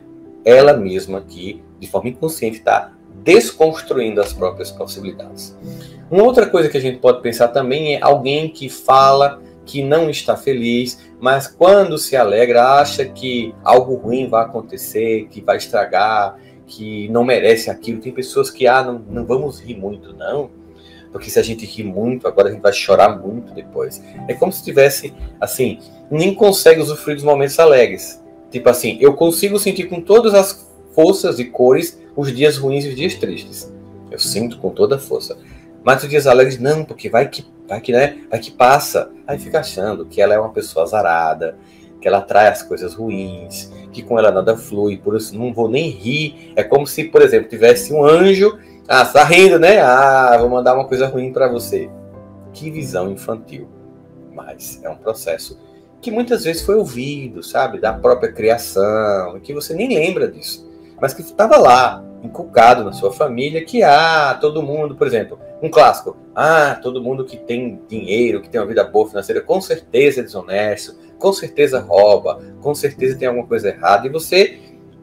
ela 0.44 0.74
mesma 0.74 1.20
que, 1.20 1.62
de 1.80 1.86
forma 1.86 2.08
inconsciente, 2.08 2.58
está 2.58 2.92
desconstruindo 3.24 4.20
as 4.20 4.32
próprias 4.32 4.70
possibilidades. 4.70 5.56
Uma 6.10 6.22
outra 6.22 6.46
coisa 6.46 6.68
que 6.68 6.76
a 6.76 6.80
gente 6.80 6.98
pode 6.98 7.20
pensar 7.20 7.48
também 7.48 7.96
é 7.96 7.98
alguém 8.00 8.48
que 8.48 8.68
fala 8.68 9.40
que 9.66 9.82
não 9.82 10.08
está 10.08 10.36
feliz, 10.36 10.98
mas 11.20 11.48
quando 11.48 11.98
se 11.98 12.16
alegra, 12.16 12.80
acha 12.80 13.04
que 13.04 13.54
algo 13.62 13.96
ruim 13.96 14.28
vai 14.28 14.44
acontecer, 14.44 15.26
que 15.28 15.42
vai 15.42 15.56
estragar, 15.56 16.38
que 16.66 17.08
não 17.08 17.24
merece 17.24 17.68
aquilo. 17.68 18.00
Tem 18.00 18.12
pessoas 18.12 18.48
que, 18.48 18.66
ah, 18.66 18.82
não, 18.82 18.98
não 19.10 19.26
vamos 19.26 19.60
rir 19.60 19.76
muito, 19.76 20.14
não, 20.14 20.50
porque 21.10 21.30
se 21.30 21.38
a 21.38 21.42
gente 21.42 21.66
rir 21.66 21.84
muito, 21.84 22.28
agora 22.28 22.48
a 22.48 22.52
gente 22.52 22.62
vai 22.62 22.72
chorar 22.72 23.18
muito 23.18 23.52
depois. 23.52 24.02
É 24.28 24.34
como 24.34 24.52
se 24.52 24.62
tivesse, 24.62 25.12
assim, 25.40 25.78
nem 26.10 26.34
consegue 26.34 26.80
usufruir 26.80 27.16
dos 27.16 27.24
momentos 27.24 27.58
alegres. 27.58 28.22
Tipo 28.50 28.68
assim, 28.68 28.98
eu 29.00 29.14
consigo 29.14 29.58
sentir 29.58 29.88
com 29.88 30.00
todas 30.00 30.32
as 30.32 30.66
forças 30.92 31.38
e 31.38 31.44
cores 31.46 32.00
os 32.16 32.32
dias 32.34 32.56
ruins 32.56 32.84
e 32.84 32.88
os 32.88 32.94
dias 32.94 33.14
tristes. 33.14 33.72
Eu 34.10 34.18
sinto 34.18 34.58
com 34.58 34.70
toda 34.70 34.96
a 34.96 34.98
força. 34.98 35.36
Mas 35.82 36.02
os 36.02 36.08
dias 36.08 36.26
alegres, 36.26 36.58
não, 36.58 36.84
porque 36.84 37.08
vai 37.08 37.28
que, 37.28 37.44
vai 37.68 37.80
que, 37.80 37.92
né, 37.92 38.18
vai 38.30 38.38
que 38.38 38.50
passa. 38.50 39.10
Aí 39.26 39.38
fica 39.38 39.60
achando 39.60 40.06
que 40.06 40.20
ela 40.20 40.34
é 40.34 40.38
uma 40.38 40.50
pessoa 40.50 40.84
azarada, 40.84 41.56
que 42.00 42.08
ela 42.08 42.18
atrai 42.18 42.48
as 42.48 42.62
coisas 42.62 42.94
ruins, 42.94 43.72
que 43.92 44.02
com 44.02 44.18
ela 44.18 44.30
nada 44.30 44.56
flui, 44.56 44.96
por 44.96 45.16
isso 45.16 45.36
não 45.36 45.52
vou 45.52 45.68
nem 45.68 45.90
rir. 45.90 46.52
É 46.54 46.62
como 46.62 46.86
se, 46.86 47.04
por 47.04 47.22
exemplo, 47.22 47.48
tivesse 47.48 47.92
um 47.92 48.04
anjo, 48.04 48.58
ah, 48.88 49.04
tá 49.04 49.24
rindo, 49.24 49.58
né? 49.58 49.80
Ah, 49.80 50.36
vou 50.38 50.48
mandar 50.48 50.74
uma 50.74 50.86
coisa 50.86 51.06
ruim 51.06 51.32
para 51.32 51.48
você. 51.48 51.90
Que 52.52 52.70
visão 52.70 53.10
infantil. 53.10 53.68
Mas 54.32 54.80
é 54.82 54.88
um 54.88 54.96
processo 54.96 55.58
que 56.00 56.10
muitas 56.10 56.44
vezes 56.44 56.62
foi 56.62 56.76
ouvido, 56.76 57.42
sabe, 57.42 57.80
da 57.80 57.92
própria 57.92 58.30
criação, 58.30 59.40
que 59.42 59.52
você 59.52 59.74
nem 59.74 59.88
lembra 59.88 60.28
disso, 60.28 60.64
mas 61.00 61.12
que 61.12 61.22
estava 61.22 61.56
lá, 61.56 62.04
inculcado 62.22 62.84
na 62.84 62.92
sua 62.92 63.12
família, 63.12 63.64
que 63.64 63.82
ah, 63.82 64.36
todo 64.40 64.62
mundo, 64.62 64.94
por 64.94 65.06
exemplo, 65.06 65.38
um 65.62 65.70
clássico, 65.70 66.16
ah, 66.34 66.78
todo 66.82 67.02
mundo 67.02 67.24
que 67.24 67.36
tem 67.36 67.80
dinheiro, 67.88 68.42
que 68.42 68.48
tem 68.48 68.60
uma 68.60 68.66
vida 68.66 68.84
boa 68.84 69.08
financeira, 69.08 69.40
com 69.40 69.60
certeza 69.60 70.20
é 70.20 70.22
desonesto, 70.22 70.96
com 71.18 71.32
certeza 71.32 71.80
rouba, 71.80 72.42
com 72.60 72.74
certeza 72.74 73.18
tem 73.18 73.26
alguma 73.26 73.46
coisa 73.46 73.68
errada, 73.68 74.06
e 74.06 74.10
você 74.10 74.58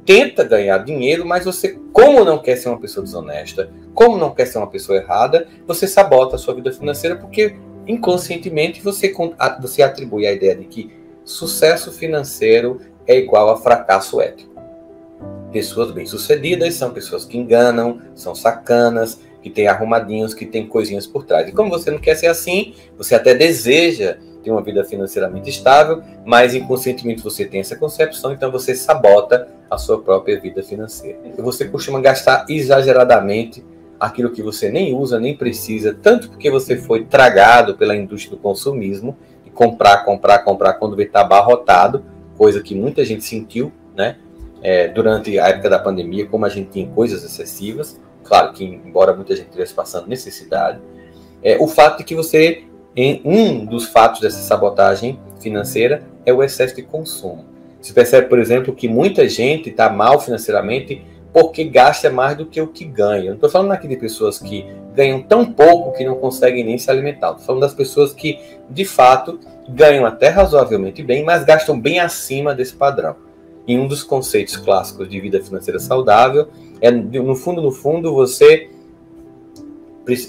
tenta 0.05 0.43
ganhar 0.43 0.79
dinheiro, 0.79 1.25
mas 1.25 1.45
você, 1.45 1.79
como 1.91 2.24
não 2.24 2.39
quer 2.39 2.57
ser 2.57 2.69
uma 2.69 2.79
pessoa 2.79 3.03
desonesta, 3.03 3.72
como 3.93 4.17
não 4.17 4.31
quer 4.31 4.45
ser 4.45 4.57
uma 4.57 4.67
pessoa 4.67 4.98
errada, 4.98 5.48
você 5.65 5.88
sabota 5.88 6.36
a 6.36 6.39
sua 6.39 6.53
vida 6.53 6.72
financeira 6.72 7.15
porque 7.15 7.55
inconscientemente 7.88 8.81
você, 8.81 9.13
você 9.62 9.81
atribui 9.81 10.25
a 10.27 10.33
ideia 10.33 10.55
de 10.55 10.65
que 10.65 10.91
sucesso 11.24 11.91
financeiro 11.91 12.81
é 13.07 13.17
igual 13.17 13.50
a 13.50 13.57
fracasso 13.57 14.22
ético. 14.22 14.53
Pessoas 15.51 15.91
bem-sucedidas 15.91 16.74
são 16.74 16.91
pessoas 16.91 17.25
que 17.25 17.38
enganam, 17.38 18.01
são 18.15 18.33
sacanas, 18.33 19.19
que 19.43 19.50
têm 19.50 19.67
arrumadinhos, 19.67 20.33
que 20.33 20.45
têm 20.45 20.65
coisinhas 20.65 21.05
por 21.05 21.25
trás. 21.25 21.50
E 21.50 21.51
como 21.51 21.69
você 21.69 21.91
não 21.91 22.00
quer 22.00 22.15
ser 22.15 22.27
assim, 22.27 22.73
você 22.97 23.13
até 23.13 23.35
deseja 23.35 24.17
ter 24.41 24.51
uma 24.51 24.62
vida 24.62 24.83
financeiramente 24.83 25.50
estável, 25.50 26.01
mas 26.25 26.55
inconscientemente 26.55 27.21
você 27.21 27.45
tem 27.45 27.59
essa 27.59 27.75
concepção, 27.75 28.33
então 28.33 28.51
você 28.51 28.73
sabota 28.73 29.47
a 29.69 29.77
sua 29.77 30.01
própria 30.01 30.39
vida 30.39 30.63
financeira. 30.63 31.19
Você 31.38 31.65
costuma 31.65 32.00
gastar 32.00 32.45
exageradamente 32.50 33.63
aquilo 34.00 34.31
que 34.31 34.41
você 34.41 34.69
nem 34.69 34.95
usa, 34.95 35.19
nem 35.19 35.35
precisa, 35.35 35.93
tanto 36.01 36.29
porque 36.29 36.50
você 36.50 36.77
foi 36.77 37.05
tragado 37.05 37.75
pela 37.75 37.95
indústria 37.95 38.35
do 38.35 38.41
consumismo, 38.41 39.17
e 39.45 39.50
comprar, 39.50 40.03
comprar, 40.03 40.39
comprar 40.39 40.73
quando 40.73 40.95
vê 40.95 41.03
está 41.03 41.21
abarrotado, 41.21 42.03
coisa 42.38 42.62
que 42.62 42.75
muita 42.75 43.03
gente 43.05 43.23
sentiu, 43.23 43.71
né? 43.95 44.17
É, 44.62 44.88
durante 44.88 45.38
a 45.38 45.50
época 45.50 45.69
da 45.69 45.77
pandemia, 45.77 46.25
como 46.25 46.45
a 46.45 46.50
gente 46.50 46.69
tinha 46.69 46.88
coisas 46.88 47.23
excessivas, 47.23 48.00
claro 48.23 48.53
que 48.53 48.63
embora 48.63 49.13
muita 49.13 49.35
gente 49.35 49.47
estivesse 49.47 49.73
passando 49.73 50.07
necessidade, 50.07 50.79
é, 51.41 51.57
o 51.59 51.67
fato 51.67 51.97
de 51.99 52.03
que 52.03 52.15
você, 52.15 52.63
um 53.25 53.65
dos 53.65 53.87
fatos 53.87 54.21
dessa 54.21 54.39
sabotagem 54.39 55.19
financeira 55.39 56.03
é 56.25 56.33
o 56.33 56.41
excesso 56.41 56.75
de 56.75 56.83
consumo. 56.83 57.45
Se 57.81 57.91
percebe, 57.91 58.29
por 58.29 58.39
exemplo, 58.39 58.73
que 58.73 58.87
muita 58.87 59.27
gente 59.27 59.69
está 59.69 59.89
mal 59.89 60.19
financeiramente 60.19 61.05
porque 61.33 61.63
gasta 61.63 62.09
mais 62.11 62.37
do 62.37 62.45
que 62.45 62.61
o 62.61 62.67
que 62.67 62.85
ganha. 62.85 63.25
Não 63.25 63.33
estou 63.33 63.49
falando 63.49 63.71
aqui 63.71 63.87
de 63.87 63.97
pessoas 63.97 64.37
que 64.37 64.65
ganham 64.95 65.21
tão 65.21 65.51
pouco 65.51 65.91
que 65.97 66.05
não 66.05 66.15
conseguem 66.15 66.63
nem 66.63 66.77
se 66.77 66.89
alimentar. 66.89 67.31
Estou 67.31 67.45
falando 67.45 67.61
das 67.61 67.73
pessoas 67.73 68.13
que, 68.13 68.39
de 68.69 68.85
fato, 68.85 69.39
ganham 69.67 70.05
até 70.05 70.29
razoavelmente 70.29 71.01
bem, 71.01 71.23
mas 71.23 71.43
gastam 71.43 71.79
bem 71.79 71.99
acima 71.99 72.53
desse 72.53 72.75
padrão. 72.75 73.15
E 73.67 73.77
um 73.77 73.87
dos 73.87 74.03
conceitos 74.03 74.55
clássicos 74.55 75.09
de 75.09 75.19
vida 75.19 75.41
financeira 75.41 75.79
saudável 75.79 76.49
é, 76.83 76.91
no 76.91 77.33
fundo, 77.33 77.61
no 77.61 77.71
fundo, 77.71 78.13
você 78.13 78.69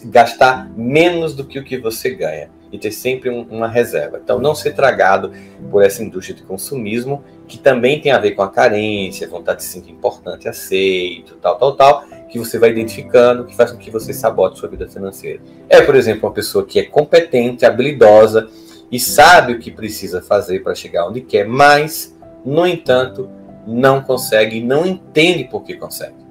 gastar 0.05 0.71
menos 0.77 1.35
do 1.35 1.45
que 1.45 1.59
o 1.59 1.65
que 1.65 1.77
você 1.77 2.11
ganha 2.15 2.49
e 2.71 2.79
ter 2.79 2.93
sempre 2.93 3.29
um, 3.29 3.43
uma 3.51 3.67
reserva. 3.67 4.21
Então, 4.23 4.39
não 4.39 4.55
ser 4.55 4.73
tragado 4.73 5.33
por 5.69 5.83
essa 5.83 6.01
indústria 6.01 6.37
de 6.37 6.45
consumismo, 6.45 7.25
que 7.49 7.59
também 7.59 8.01
tem 8.01 8.13
a 8.13 8.19
ver 8.19 8.33
com 8.33 8.43
a 8.43 8.49
carência, 8.49 9.29
vontade 9.29 9.59
de 9.59 9.65
se 9.65 9.71
sentir 9.71 9.91
importante, 9.91 10.49
aceito, 10.49 11.35
tal, 11.43 11.57
tal, 11.57 11.75
tal, 11.75 12.05
que 12.31 12.39
você 12.39 12.57
vai 12.57 12.71
identificando, 12.71 13.45
que 13.45 13.57
faz 13.57 13.73
com 13.73 13.79
que 13.79 13.91
você 13.91 14.13
sabote 14.13 14.61
sua 14.61 14.69
vida 14.69 14.89
financeira. 14.89 15.41
É, 15.69 15.81
por 15.81 15.97
exemplo, 15.97 16.29
uma 16.29 16.33
pessoa 16.33 16.65
que 16.65 16.79
é 16.79 16.85
competente, 16.85 17.67
habilidosa 17.67 18.49
e 18.93 19.01
sabe 19.01 19.55
o 19.55 19.59
que 19.59 19.73
precisa 19.73 20.23
fazer 20.23 20.63
para 20.63 20.73
chegar 20.73 21.09
onde 21.09 21.21
quer, 21.21 21.49
mas, 21.49 22.17
no 22.45 22.65
entanto, 22.65 23.29
não 23.67 24.03
consegue, 24.03 24.61
não 24.61 24.87
entende 24.87 25.43
por 25.43 25.65
que 25.65 25.75
consegue, 25.75 26.24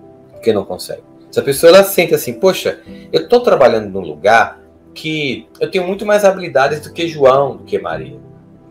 porque 0.44 0.52
não 0.52 0.66
consegue. 0.66 1.02
Essa 1.30 1.42
pessoa 1.42 1.70
ela 1.70 1.84
sente 1.86 2.14
assim, 2.14 2.34
poxa, 2.34 2.82
eu 3.14 3.22
estou 3.22 3.40
trabalhando 3.40 3.90
num 3.90 4.02
lugar 4.02 4.62
que 4.94 5.48
eu 5.58 5.72
tenho 5.72 5.88
muito 5.88 6.06
mais 6.06 6.26
habilidades 6.26 6.82
do 6.82 6.92
que 6.92 7.08
João, 7.08 7.56
do 7.56 7.64
que 7.64 7.80
Maria. 7.80 8.20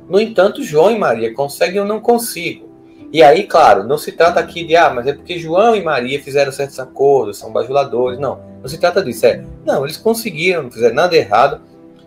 No 0.06 0.20
entanto, 0.20 0.62
João 0.62 0.90
e 0.90 0.98
Maria 0.98 1.32
conseguem, 1.32 1.78
eu 1.78 1.86
não 1.86 1.98
consigo. 1.98 2.70
E 3.10 3.22
aí, 3.22 3.44
claro, 3.44 3.84
não 3.84 3.96
se 3.96 4.12
trata 4.12 4.38
aqui 4.38 4.64
de, 4.64 4.76
ah, 4.76 4.90
mas 4.90 5.06
é 5.06 5.14
porque 5.14 5.38
João 5.38 5.74
e 5.74 5.82
Maria 5.82 6.22
fizeram 6.22 6.52
certos 6.52 6.78
acordos, 6.78 7.38
são 7.38 7.50
bajuladores. 7.50 8.18
Não, 8.18 8.38
não 8.60 8.68
se 8.68 8.78
trata 8.78 9.02
disso. 9.02 9.26
É, 9.26 9.42
não, 9.64 9.84
eles 9.84 9.96
conseguiram, 9.96 10.64
não 10.64 10.70
fizeram 10.70 10.94
nada 10.94 11.16
errado, 11.16 11.62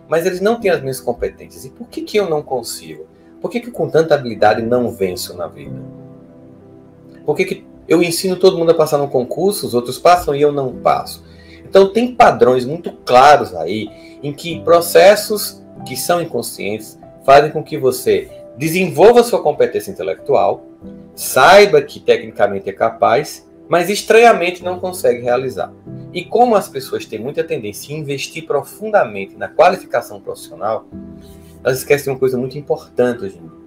mas 0.08 0.24
eles 0.24 0.40
não 0.40 0.60
têm 0.60 0.70
as 0.70 0.80
mesmas 0.80 1.00
competências. 1.00 1.64
E 1.64 1.70
por 1.70 1.88
que, 1.88 2.02
que 2.02 2.16
eu 2.16 2.30
não 2.30 2.40
consigo? 2.40 3.06
Por 3.40 3.50
que, 3.50 3.60
que 3.60 3.70
com 3.70 3.90
tanta 3.90 4.14
habilidade 4.14 4.62
não 4.62 4.90
venço 4.90 5.36
na 5.36 5.48
vida? 5.48 5.82
Por 7.26 7.36
que, 7.36 7.44
que 7.44 7.66
eu 7.88 8.02
ensino 8.02 8.36
todo 8.36 8.56
mundo 8.56 8.70
a 8.70 8.74
passar 8.74 8.98
no 8.98 9.08
concurso, 9.08 9.66
os 9.66 9.74
outros 9.74 9.98
passam 9.98 10.34
e 10.34 10.40
eu 10.40 10.52
não 10.52 10.76
passo? 10.76 11.24
Então, 11.64 11.92
tem 11.92 12.14
padrões 12.14 12.64
muito 12.64 12.92
claros 13.04 13.54
aí 13.54 13.90
em 14.22 14.32
que 14.32 14.60
processos 14.60 15.62
que 15.84 15.96
são 15.96 16.22
inconscientes 16.22 16.98
fazem 17.24 17.50
com 17.50 17.62
que 17.62 17.76
você 17.76 18.30
desenvolva 18.56 19.22
sua 19.22 19.42
competência 19.42 19.90
intelectual, 19.90 20.64
saiba 21.14 21.82
que 21.82 22.00
tecnicamente 22.00 22.70
é 22.70 22.72
capaz, 22.72 23.46
mas 23.68 23.90
estranhamente 23.90 24.62
não 24.62 24.78
consegue 24.78 25.22
realizar. 25.22 25.72
E 26.12 26.24
como 26.24 26.54
as 26.54 26.68
pessoas 26.68 27.04
têm 27.04 27.18
muita 27.18 27.42
tendência 27.42 27.94
a 27.94 27.98
investir 27.98 28.46
profundamente 28.46 29.36
na 29.36 29.48
qualificação 29.48 30.20
profissional, 30.20 30.86
elas 31.62 31.78
esquecem 31.78 32.12
uma 32.12 32.18
coisa 32.18 32.38
muito 32.38 32.56
importante 32.56 33.24
hoje 33.24 33.36
em 33.38 33.40
dia. 33.40 33.65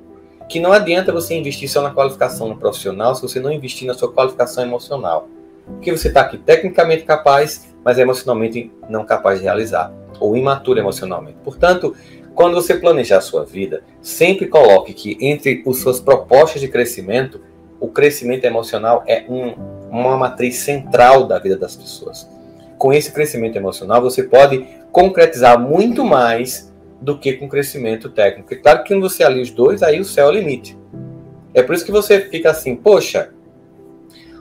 Que 0.50 0.60
não 0.60 0.74
adianta 0.74 1.14
você 1.14 1.36
investir 1.36 1.70
só 1.70 1.82
na 1.82 1.92
qualificação 1.92 2.58
profissional 2.58 3.16
se 3.16 3.22
você 3.22 3.40
não 3.40 3.52
investir 3.52 3.88
na 3.88 3.94
sua 3.94 4.12
qualificação 4.12 4.64
emocional. 4.64 5.30
Porque 5.66 5.92
você 5.92 6.10
está 6.10 6.22
aqui 6.22 6.38
tecnicamente 6.38 7.04
capaz, 7.04 7.74
mas 7.86 7.98
emocionalmente 7.98 8.72
não 8.90 9.06
capaz 9.06 9.38
de 9.40 9.46
realizar 9.46 9.94
ou 10.20 10.36
imaturo 10.36 10.80
emocionalmente. 10.80 11.38
Portanto, 11.44 11.96
quando 12.36 12.56
você 12.56 12.76
planejar 12.76 13.18
a 13.18 13.22
sua 13.22 13.46
vida, 13.46 13.84
sempre 14.02 14.48
coloque 14.48 14.94
que 14.94 15.18
entre 15.22 15.64
as 15.66 15.78
suas 15.78 16.00
propostas 16.00 16.62
de 16.62 16.68
crescimento, 16.68 17.42
o 17.80 17.88
crescimento 17.88 18.46
emocional 18.46 19.04
é 19.08 19.26
um, 19.30 19.54
uma 19.90 20.18
matriz 20.18 20.58
central 20.58 21.26
da 21.26 21.40
vida 21.40 21.58
das 21.58 21.76
pessoas. 21.76 22.30
Com 22.78 22.94
esse 22.94 23.12
crescimento 23.12 23.56
emocional, 23.56 24.02
você 24.02 24.24
pode 24.24 24.66
concretizar 24.92 25.60
muito 25.60 26.04
mais 26.04 26.69
do 27.02 27.18
que 27.18 27.34
com 27.34 27.48
crescimento 27.48 28.10
técnico. 28.10 28.54
E 28.54 28.58
claro 28.58 28.84
que 28.84 28.94
quando 28.94 29.10
você 29.10 29.24
alia 29.24 29.42
os 29.42 29.52
dois, 29.52 29.82
aí 29.84 30.00
o 30.00 30.06
céu 30.06 30.28
é 30.28 30.30
o 30.30 30.34
limite. 30.34 30.78
É 31.54 31.64
por 31.64 31.74
isso 31.74 31.86
que 31.86 31.92
você 31.92 32.22
fica 32.22 32.52
assim, 32.52 32.76
poxa, 32.76 33.32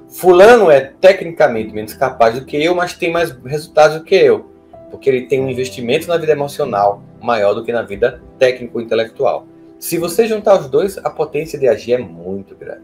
fulano 0.09 0.71
é 0.71 0.81
tecnicamente 0.81 1.73
menos 1.73 1.95
capaz 1.95 2.35
do 2.35 2.45
que 2.45 2.57
eu, 2.63 2.75
mas 2.75 2.95
tem 2.95 3.11
mais 3.11 3.31
resultados 3.45 3.99
do 3.99 4.05
que 4.05 4.15
eu 4.15 4.59
porque 4.91 5.09
ele 5.09 5.23
tem 5.23 5.41
um 5.41 5.49
investimento 5.49 6.09
na 6.09 6.17
vida 6.17 6.33
emocional 6.33 7.03
maior 7.21 7.55
do 7.55 7.65
que 7.65 7.73
na 7.73 7.83
vida 7.83 8.23
técnico-intelectual. 8.39 9.47
Se 9.79 9.99
você 9.99 10.27
juntar 10.27 10.59
os 10.59 10.69
dois, 10.69 10.99
a 10.99 11.11
potência 11.11 11.59
de 11.59 11.69
agir 11.69 11.93
é 11.93 11.99
muito 11.99 12.55
grande. 12.57 12.83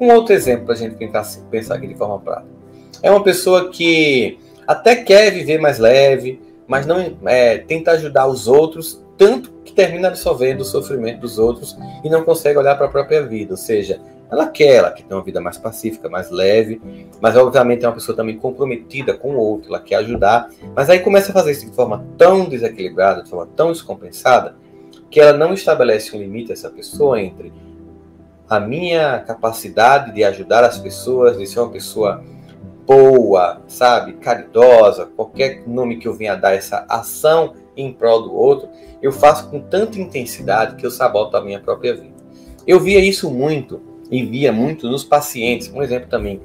Um 0.00 0.10
outro 0.12 0.34
exemplo 0.34 0.66
para 0.66 0.74
a 0.74 0.78
gente 0.78 0.96
tentar 0.96 1.26
pensar 1.50 1.74
aqui 1.74 1.86
de 1.86 1.94
forma 1.94 2.18
prática. 2.18 2.48
É 3.02 3.10
uma 3.10 3.22
pessoa 3.22 3.70
que 3.70 4.38
até 4.66 4.96
quer 4.96 5.30
viver 5.30 5.58
mais 5.58 5.78
leve, 5.78 6.40
mas 6.66 6.86
não 6.86 7.18
é, 7.26 7.58
tenta 7.58 7.92
ajudar 7.92 8.26
os 8.26 8.48
outros, 8.48 9.04
tanto 9.20 9.52
que 9.62 9.74
termina 9.74 10.08
absorvendo 10.08 10.62
o 10.62 10.64
sofrimento 10.64 11.20
dos 11.20 11.38
outros 11.38 11.76
e 12.02 12.08
não 12.08 12.24
consegue 12.24 12.58
olhar 12.58 12.74
para 12.74 12.86
a 12.86 12.88
própria 12.88 13.22
vida. 13.22 13.52
Ou 13.52 13.56
seja, 13.58 14.00
ela 14.30 14.46
quer, 14.46 14.76
ela 14.76 14.90
quer 14.90 15.02
ter 15.02 15.12
uma 15.12 15.22
vida 15.22 15.42
mais 15.42 15.58
pacífica, 15.58 16.08
mais 16.08 16.30
leve, 16.30 16.80
mas 17.20 17.36
obviamente 17.36 17.84
é 17.84 17.88
uma 17.88 17.92
pessoa 17.92 18.16
também 18.16 18.38
comprometida 18.38 19.12
com 19.12 19.34
o 19.34 19.38
outro, 19.38 19.68
ela 19.68 19.78
quer 19.78 19.96
ajudar, 19.96 20.48
mas 20.74 20.88
aí 20.88 21.00
começa 21.00 21.32
a 21.32 21.34
fazer 21.34 21.50
isso 21.50 21.68
de 21.68 21.76
forma 21.76 22.02
tão 22.16 22.48
desequilibrada, 22.48 23.22
de 23.22 23.28
forma 23.28 23.46
tão 23.54 23.70
descompensada, 23.70 24.56
que 25.10 25.20
ela 25.20 25.36
não 25.36 25.52
estabelece 25.52 26.16
um 26.16 26.18
limite 26.18 26.50
a 26.50 26.54
essa 26.54 26.70
pessoa 26.70 27.20
entre 27.20 27.52
a 28.48 28.58
minha 28.58 29.18
capacidade 29.18 30.14
de 30.14 30.24
ajudar 30.24 30.64
as 30.64 30.78
pessoas, 30.78 31.36
de 31.36 31.46
ser 31.46 31.60
uma 31.60 31.68
pessoa 31.70 32.24
boa, 32.86 33.60
sabe, 33.68 34.14
caridosa, 34.14 35.04
qualquer 35.14 35.62
nome 35.66 35.98
que 35.98 36.08
eu 36.08 36.14
venha 36.14 36.34
dar 36.36 36.54
essa 36.54 36.86
ação 36.88 37.52
em 37.76 37.92
prol 37.92 38.22
do 38.22 38.34
outro, 38.34 38.68
eu 39.02 39.12
faço 39.12 39.48
com 39.48 39.60
tanta 39.60 39.98
intensidade 39.98 40.76
que 40.76 40.84
eu 40.84 40.90
saboto 40.90 41.36
a 41.36 41.40
minha 41.40 41.60
própria 41.60 41.94
vida. 41.94 42.14
Eu 42.66 42.78
via 42.78 43.00
isso 43.00 43.30
muito 43.30 43.80
e 44.10 44.22
via 44.22 44.52
muito 44.52 44.88
nos 44.88 45.04
pacientes, 45.04 45.70
um 45.72 45.82
exemplo 45.82 46.08
também, 46.08 46.40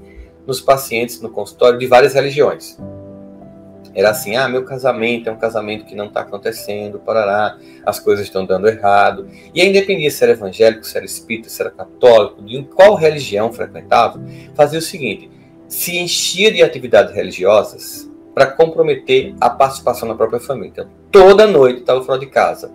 nos 0.46 0.62
pacientes 0.62 1.20
no 1.22 1.30
consultório 1.30 1.80
de 1.80 1.88
várias 1.88 2.14
religiões. 2.14 2.78
Era 3.94 4.10
assim, 4.10 4.36
ah, 4.36 4.50
meu 4.50 4.66
casamento 4.66 5.30
é 5.30 5.32
um 5.32 5.38
casamento 5.38 5.86
que 5.86 5.96
não 5.96 6.08
está 6.08 6.20
acontecendo, 6.20 7.00
parará, 7.00 7.58
as 7.86 7.98
coisas 7.98 8.26
estão 8.26 8.46
dando 8.46 8.68
errado. 8.68 9.28
E 9.54 9.62
aí, 9.62 9.70
independente 9.70 10.12
se 10.12 10.22
era 10.22 10.34
evangélico, 10.34 10.86
se 10.86 10.98
era 10.98 11.06
espírita, 11.06 11.48
se 11.48 11.62
era 11.62 11.72
católico, 11.72 12.44
de 12.44 12.62
qual 12.64 12.96
religião 12.96 13.54
frequentava, 13.54 14.22
fazia 14.54 14.80
o 14.80 14.82
seguinte, 14.82 15.32
se 15.70 15.98
enchia 15.98 16.52
de 16.52 16.62
atividades 16.62 17.16
religiosas 17.16 18.10
para 18.36 18.48
comprometer 18.48 19.34
a 19.40 19.50
participação 19.50 20.10
na 20.10 20.14
própria 20.14 20.42
família. 20.42 20.70
Então, 20.70 20.88
toda 21.10 21.48
noite 21.48 21.80
estava 21.80 22.04
fora 22.04 22.20
de 22.20 22.26
casa. 22.26 22.70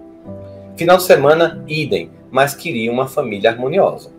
Final 0.75 0.97
de 0.97 1.02
semana, 1.02 1.62
idem, 1.69 2.11
mas 2.31 2.55
queria 2.55 2.90
uma 2.90 3.07
família 3.07 3.50
harmoniosa. 3.50 4.11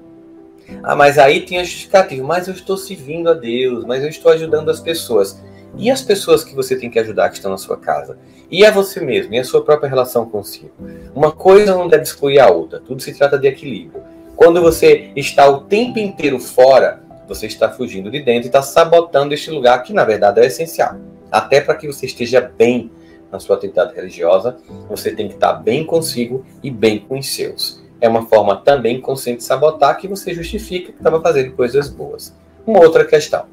Ah, 0.84 0.96
mas 0.96 1.18
aí 1.18 1.42
tinha 1.42 1.66
justificativo, 1.66 2.26
mas 2.26 2.48
eu 2.48 2.54
estou 2.54 2.78
servindo 2.78 3.28
a 3.28 3.34
Deus, 3.34 3.84
mas 3.84 4.04
eu 4.04 4.10
estou 4.10 4.32
ajudando 4.32 4.70
as 4.70 4.80
pessoas. 4.80 5.42
E 5.76 5.90
as 5.90 6.02
pessoas 6.02 6.44
que 6.44 6.54
você 6.54 6.76
tem 6.76 6.92
que 6.92 7.00
ajudar 7.00 7.30
que 7.30 7.38
estão 7.38 7.50
na 7.50 7.58
sua 7.58 7.78
casa? 7.78 8.20
E 8.52 8.64
a 8.64 8.70
você 8.70 9.00
mesmo, 9.00 9.34
e 9.34 9.40
a 9.40 9.44
sua 9.44 9.64
própria 9.64 9.90
relação 9.90 10.30
consigo? 10.30 10.72
Uma 11.16 11.32
coisa 11.32 11.76
não 11.76 11.88
deve 11.88 12.04
excluir 12.04 12.40
a 12.40 12.52
outra, 12.52 12.80
tudo 12.80 13.02
se 13.02 13.14
trata 13.14 13.40
de 13.40 13.48
equilíbrio. 13.48 14.04
Quando 14.36 14.62
você 14.62 15.12
está 15.16 15.50
o 15.50 15.62
tempo 15.62 15.98
inteiro 15.98 16.40
fora, 16.40 17.02
você 17.28 17.48
está 17.48 17.70
fugindo 17.70 18.12
de 18.12 18.20
dentro 18.20 18.46
e 18.46 18.48
está 18.48 18.62
sabotando 18.62 19.34
este 19.34 19.50
lugar 19.50 19.82
que, 19.82 19.94
na 19.94 20.04
verdade, 20.04 20.42
é 20.42 20.46
essencial. 20.46 20.98
Até 21.32 21.62
para 21.62 21.76
que 21.76 21.88
você 21.88 22.06
esteja 22.06 22.42
bem 22.42 22.92
na 23.32 23.40
sua 23.40 23.56
atividade 23.56 23.96
religiosa, 23.96 24.58
você 24.90 25.16
tem 25.16 25.28
que 25.28 25.36
estar 25.36 25.54
bem 25.54 25.86
consigo 25.86 26.46
e 26.62 26.70
bem 26.70 27.00
com 27.00 27.18
os 27.18 27.34
seus. 27.34 27.82
É 28.02 28.10
uma 28.10 28.26
forma 28.26 28.58
também 28.58 29.00
consciente 29.00 29.38
de 29.38 29.44
sabotar 29.46 29.98
que 29.98 30.08
você 30.08 30.34
justifica 30.34 30.92
que 30.92 30.98
estava 30.98 31.22
fazendo 31.22 31.54
coisas 31.54 31.88
boas. 31.88 32.36
Uma 32.66 32.82
outra 32.82 33.06
questão 33.06 33.46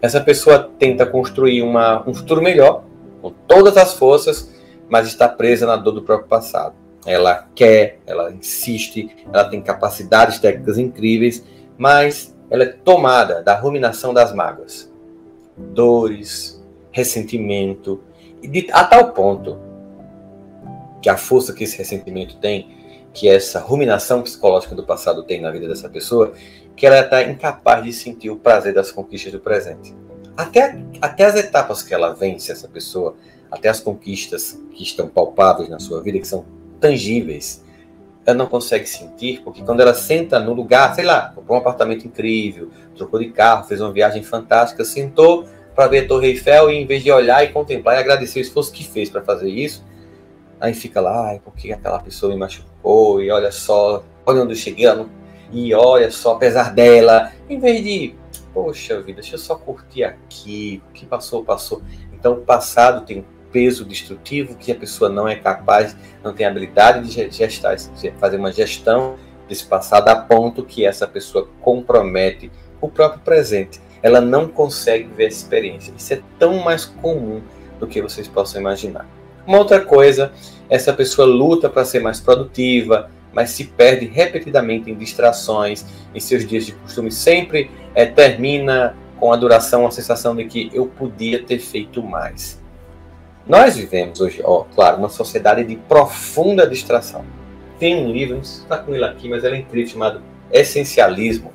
essa 0.00 0.20
pessoa 0.20 0.70
tenta 0.78 1.06
construir 1.06 1.62
uma, 1.62 2.08
um 2.08 2.14
futuro 2.14 2.42
melhor, 2.42 2.84
com 3.20 3.30
todas 3.46 3.76
as 3.76 3.94
forças, 3.94 4.50
mas 4.88 5.06
está 5.06 5.28
presa 5.28 5.66
na 5.66 5.76
dor 5.76 5.92
do 5.92 6.02
próprio 6.02 6.28
passado. 6.28 6.74
Ela 7.06 7.48
quer, 7.54 8.00
ela 8.06 8.30
insiste, 8.32 9.08
ela 9.32 9.44
tem 9.44 9.60
capacidades 9.60 10.38
técnicas 10.38 10.76
incríveis, 10.76 11.44
mas 11.78 12.34
ela 12.50 12.64
é 12.64 12.66
tomada 12.66 13.42
da 13.42 13.58
ruminação 13.58 14.12
das 14.12 14.34
mágoas, 14.34 14.92
dores, 15.56 16.55
ressentimento, 16.96 18.02
de, 18.40 18.68
a 18.72 18.82
tal 18.82 19.12
ponto 19.12 19.58
que 21.02 21.10
a 21.10 21.16
força 21.18 21.52
que 21.52 21.64
esse 21.64 21.76
ressentimento 21.76 22.38
tem, 22.38 22.74
que 23.12 23.28
essa 23.28 23.60
ruminação 23.60 24.22
psicológica 24.22 24.74
do 24.74 24.82
passado 24.82 25.22
tem 25.22 25.38
na 25.38 25.50
vida 25.50 25.68
dessa 25.68 25.90
pessoa, 25.90 26.32
que 26.74 26.86
ela 26.86 27.00
está 27.00 27.22
incapaz 27.22 27.84
de 27.84 27.92
sentir 27.92 28.30
o 28.30 28.36
prazer 28.36 28.72
das 28.72 28.90
conquistas 28.90 29.30
do 29.30 29.38
presente. 29.38 29.94
Até, 30.34 30.82
até 30.98 31.26
as 31.26 31.36
etapas 31.36 31.82
que 31.82 31.92
ela 31.92 32.14
vence, 32.14 32.50
essa 32.50 32.66
pessoa, 32.66 33.14
até 33.50 33.68
as 33.68 33.78
conquistas 33.78 34.58
que 34.72 34.82
estão 34.82 35.06
palpáveis 35.06 35.68
na 35.68 35.78
sua 35.78 36.02
vida, 36.02 36.18
que 36.18 36.26
são 36.26 36.46
tangíveis, 36.80 37.62
ela 38.24 38.38
não 38.38 38.46
consegue 38.46 38.86
sentir, 38.86 39.42
porque 39.44 39.62
quando 39.62 39.80
ela 39.80 39.94
senta 39.94 40.40
no 40.40 40.54
lugar, 40.54 40.94
sei 40.94 41.04
lá, 41.04 41.30
comprou 41.34 41.58
um 41.58 41.60
apartamento 41.60 42.06
incrível, 42.06 42.70
trocou 42.96 43.20
de 43.20 43.30
carro, 43.30 43.64
fez 43.64 43.82
uma 43.82 43.92
viagem 43.92 44.22
fantástica, 44.22 44.82
sentou 44.82 45.46
para 45.76 45.88
ver 45.88 46.04
a 46.04 46.08
Torre 46.08 46.28
Eiffel 46.28 46.70
e 46.70 46.76
em 46.76 46.86
vez 46.86 47.04
de 47.04 47.12
olhar 47.12 47.44
e 47.44 47.48
contemplar 47.48 47.96
e 47.96 48.00
agradecer 48.00 48.40
o 48.40 48.42
esforço 48.42 48.72
que 48.72 48.82
fez 48.82 49.10
para 49.10 49.22
fazer 49.22 49.50
isso, 49.50 49.84
aí 50.58 50.72
fica 50.72 51.00
lá, 51.02 51.28
ai, 51.28 51.40
porque 51.44 51.70
aquela 51.70 51.98
pessoa 51.98 52.32
me 52.32 52.38
machucou, 52.38 53.22
e 53.22 53.30
olha 53.30 53.52
só, 53.52 54.02
olha 54.24 54.42
onde 54.42 54.52
eu 54.52 54.56
cheguei, 54.56 54.86
e 55.52 55.74
olha 55.74 56.10
só, 56.10 56.32
apesar 56.32 56.72
dela, 56.72 57.30
em 57.48 57.60
vez 57.60 57.84
de, 57.84 58.14
poxa 58.54 59.00
vida, 59.02 59.20
deixa 59.20 59.34
eu 59.34 59.38
só 59.38 59.54
curtir 59.54 60.02
aqui, 60.02 60.82
o 60.88 60.92
que 60.92 61.04
passou, 61.04 61.44
passou. 61.44 61.82
Então, 62.12 62.32
o 62.32 62.40
passado 62.40 63.04
tem 63.04 63.18
um 63.18 63.24
peso 63.52 63.84
destrutivo 63.84 64.56
que 64.56 64.72
a 64.72 64.74
pessoa 64.74 65.10
não 65.10 65.28
é 65.28 65.36
capaz, 65.36 65.94
não 66.24 66.32
tem 66.32 66.46
habilidade 66.46 67.06
de 67.06 67.30
gestar, 67.30 67.76
de 67.76 68.10
fazer 68.12 68.38
uma 68.38 68.50
gestão 68.50 69.16
desse 69.46 69.64
passado 69.64 70.08
a 70.08 70.16
ponto 70.16 70.64
que 70.64 70.84
essa 70.84 71.06
pessoa 71.06 71.48
compromete 71.60 72.50
o 72.80 72.88
próprio 72.88 73.20
presente. 73.20 73.80
Ela 74.06 74.20
não 74.20 74.46
consegue 74.46 75.08
ver 75.16 75.26
essa 75.26 75.38
experiência. 75.38 75.92
Isso 75.96 76.14
é 76.14 76.20
tão 76.38 76.58
mais 76.58 76.84
comum 76.84 77.42
do 77.80 77.88
que 77.88 78.00
vocês 78.00 78.28
possam 78.28 78.60
imaginar. 78.60 79.04
Uma 79.44 79.58
outra 79.58 79.80
coisa, 79.80 80.30
essa 80.70 80.92
pessoa 80.92 81.26
luta 81.26 81.68
para 81.68 81.84
ser 81.84 81.98
mais 81.98 82.20
produtiva, 82.20 83.10
mas 83.32 83.50
se 83.50 83.64
perde 83.64 84.06
repetidamente 84.06 84.88
em 84.88 84.94
distrações, 84.94 85.84
em 86.14 86.20
seus 86.20 86.46
dias 86.46 86.66
de 86.66 86.72
costume, 86.72 87.10
sempre 87.10 87.68
é, 87.96 88.06
termina 88.06 88.96
com 89.18 89.32
a 89.32 89.36
duração 89.36 89.84
a 89.84 89.90
sensação 89.90 90.36
de 90.36 90.44
que 90.44 90.70
eu 90.72 90.86
podia 90.86 91.42
ter 91.42 91.58
feito 91.58 92.00
mais. 92.00 92.62
Nós 93.44 93.76
vivemos 93.76 94.20
hoje, 94.20 94.40
ó, 94.44 94.62
claro, 94.72 94.98
uma 94.98 95.08
sociedade 95.08 95.64
de 95.64 95.74
profunda 95.74 96.64
distração. 96.64 97.24
Tem 97.80 97.96
um 97.96 98.12
livro, 98.12 98.36
não 98.36 98.44
sei 98.44 98.54
se 98.54 98.62
está 98.62 98.78
com 98.78 98.94
ele 98.94 99.04
aqui, 99.04 99.28
mas 99.28 99.42
ele 99.42 99.56
é 99.56 99.58
incrível, 99.58 99.90
chamado 99.90 100.22
Essencialismo, 100.52 101.52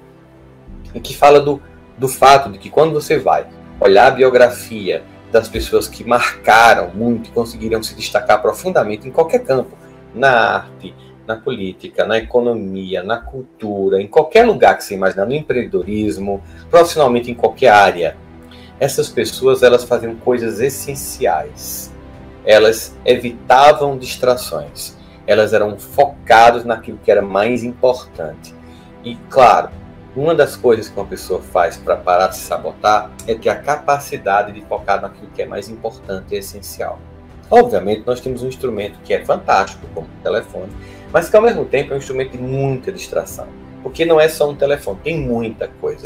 em 0.93 0.99
que 0.99 1.15
fala 1.15 1.39
do, 1.39 1.61
do 2.01 2.09
fato 2.09 2.51
de 2.51 2.57
que 2.57 2.67
quando 2.67 2.93
você 2.93 3.19
vai 3.19 3.45
olhar 3.79 4.07
a 4.07 4.11
biografia 4.11 5.03
das 5.31 5.47
pessoas 5.47 5.87
que 5.87 6.03
marcaram 6.03 6.89
muito 6.95 7.29
e 7.29 7.31
conseguiram 7.31 7.81
se 7.83 7.93
destacar 7.93 8.41
profundamente 8.41 9.07
em 9.07 9.11
qualquer 9.11 9.43
campo, 9.43 9.77
na 10.11 10.31
arte, 10.31 10.95
na 11.27 11.35
política, 11.35 12.03
na 12.03 12.17
economia, 12.17 13.03
na 13.03 13.17
cultura, 13.17 14.01
em 14.01 14.07
qualquer 14.07 14.47
lugar 14.47 14.79
que 14.79 14.83
você 14.83 14.95
imaginar, 14.95 15.27
no 15.27 15.35
empreendedorismo, 15.35 16.41
profissionalmente 16.71 17.29
em 17.29 17.35
qualquer 17.35 17.69
área, 17.69 18.17
essas 18.79 19.07
pessoas 19.07 19.61
elas 19.61 19.83
faziam 19.83 20.15
coisas 20.15 20.59
essenciais. 20.59 21.93
Elas 22.43 22.97
evitavam 23.05 23.95
distrações. 23.95 24.97
Elas 25.27 25.53
eram 25.53 25.77
focadas 25.77 26.65
naquilo 26.65 26.97
que 26.97 27.11
era 27.11 27.21
mais 27.21 27.63
importante. 27.63 28.55
E 29.03 29.15
claro, 29.29 29.69
uma 30.15 30.35
das 30.35 30.55
coisas 30.55 30.89
que 30.89 30.99
uma 30.99 31.05
pessoa 31.05 31.41
faz 31.41 31.77
para 31.77 31.95
parar 31.95 32.27
de 32.27 32.35
se 32.35 32.43
sabotar 32.43 33.11
é 33.27 33.33
ter 33.33 33.49
a 33.49 33.55
capacidade 33.55 34.51
de 34.51 34.61
focar 34.65 35.01
naquilo 35.01 35.29
que 35.33 35.41
é 35.41 35.45
mais 35.45 35.69
importante 35.69 36.35
e 36.35 36.37
essencial. 36.37 36.99
Obviamente, 37.49 38.03
nós 38.05 38.19
temos 38.19 38.43
um 38.43 38.47
instrumento 38.47 38.99
que 39.03 39.13
é 39.13 39.23
fantástico, 39.23 39.85
como 39.93 40.07
o 40.07 40.23
telefone, 40.23 40.71
mas 41.11 41.29
que 41.29 41.35
ao 41.35 41.41
mesmo 41.41 41.65
tempo 41.65 41.91
é 41.91 41.95
um 41.95 41.99
instrumento 41.99 42.31
de 42.31 42.37
muita 42.37 42.91
distração. 42.91 43.47
Porque 43.83 44.05
não 44.05 44.19
é 44.19 44.27
só 44.27 44.49
um 44.49 44.55
telefone, 44.55 44.99
tem 45.03 45.17
muita 45.17 45.67
coisa. 45.67 46.03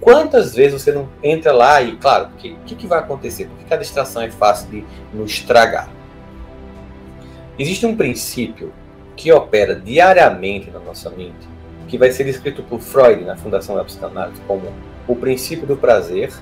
Quantas 0.00 0.54
vezes 0.54 0.82
você 0.82 0.92
não 0.92 1.08
entra 1.22 1.52
lá 1.52 1.80
e, 1.82 1.96
claro, 1.96 2.26
o 2.26 2.36
que, 2.36 2.56
que, 2.66 2.74
que 2.74 2.86
vai 2.86 2.98
acontecer? 2.98 3.46
Porque 3.46 3.72
a 3.72 3.76
distração 3.76 4.22
é 4.22 4.30
fácil 4.30 4.70
de 4.70 4.84
nos 5.12 5.32
estragar. 5.32 5.88
Existe 7.58 7.86
um 7.86 7.96
princípio 7.96 8.72
que 9.16 9.32
opera 9.32 9.74
diariamente 9.74 10.70
na 10.70 10.78
nossa 10.78 11.10
mente, 11.10 11.48
que 11.86 11.98
vai 11.98 12.10
ser 12.10 12.24
descrito 12.24 12.62
por 12.62 12.80
Freud 12.80 13.24
na 13.24 13.36
Fundação 13.36 13.76
da 13.76 13.84
Psicanálise 13.84 14.40
como 14.46 14.72
o 15.06 15.14
princípio 15.14 15.66
do 15.66 15.76
prazer 15.76 16.32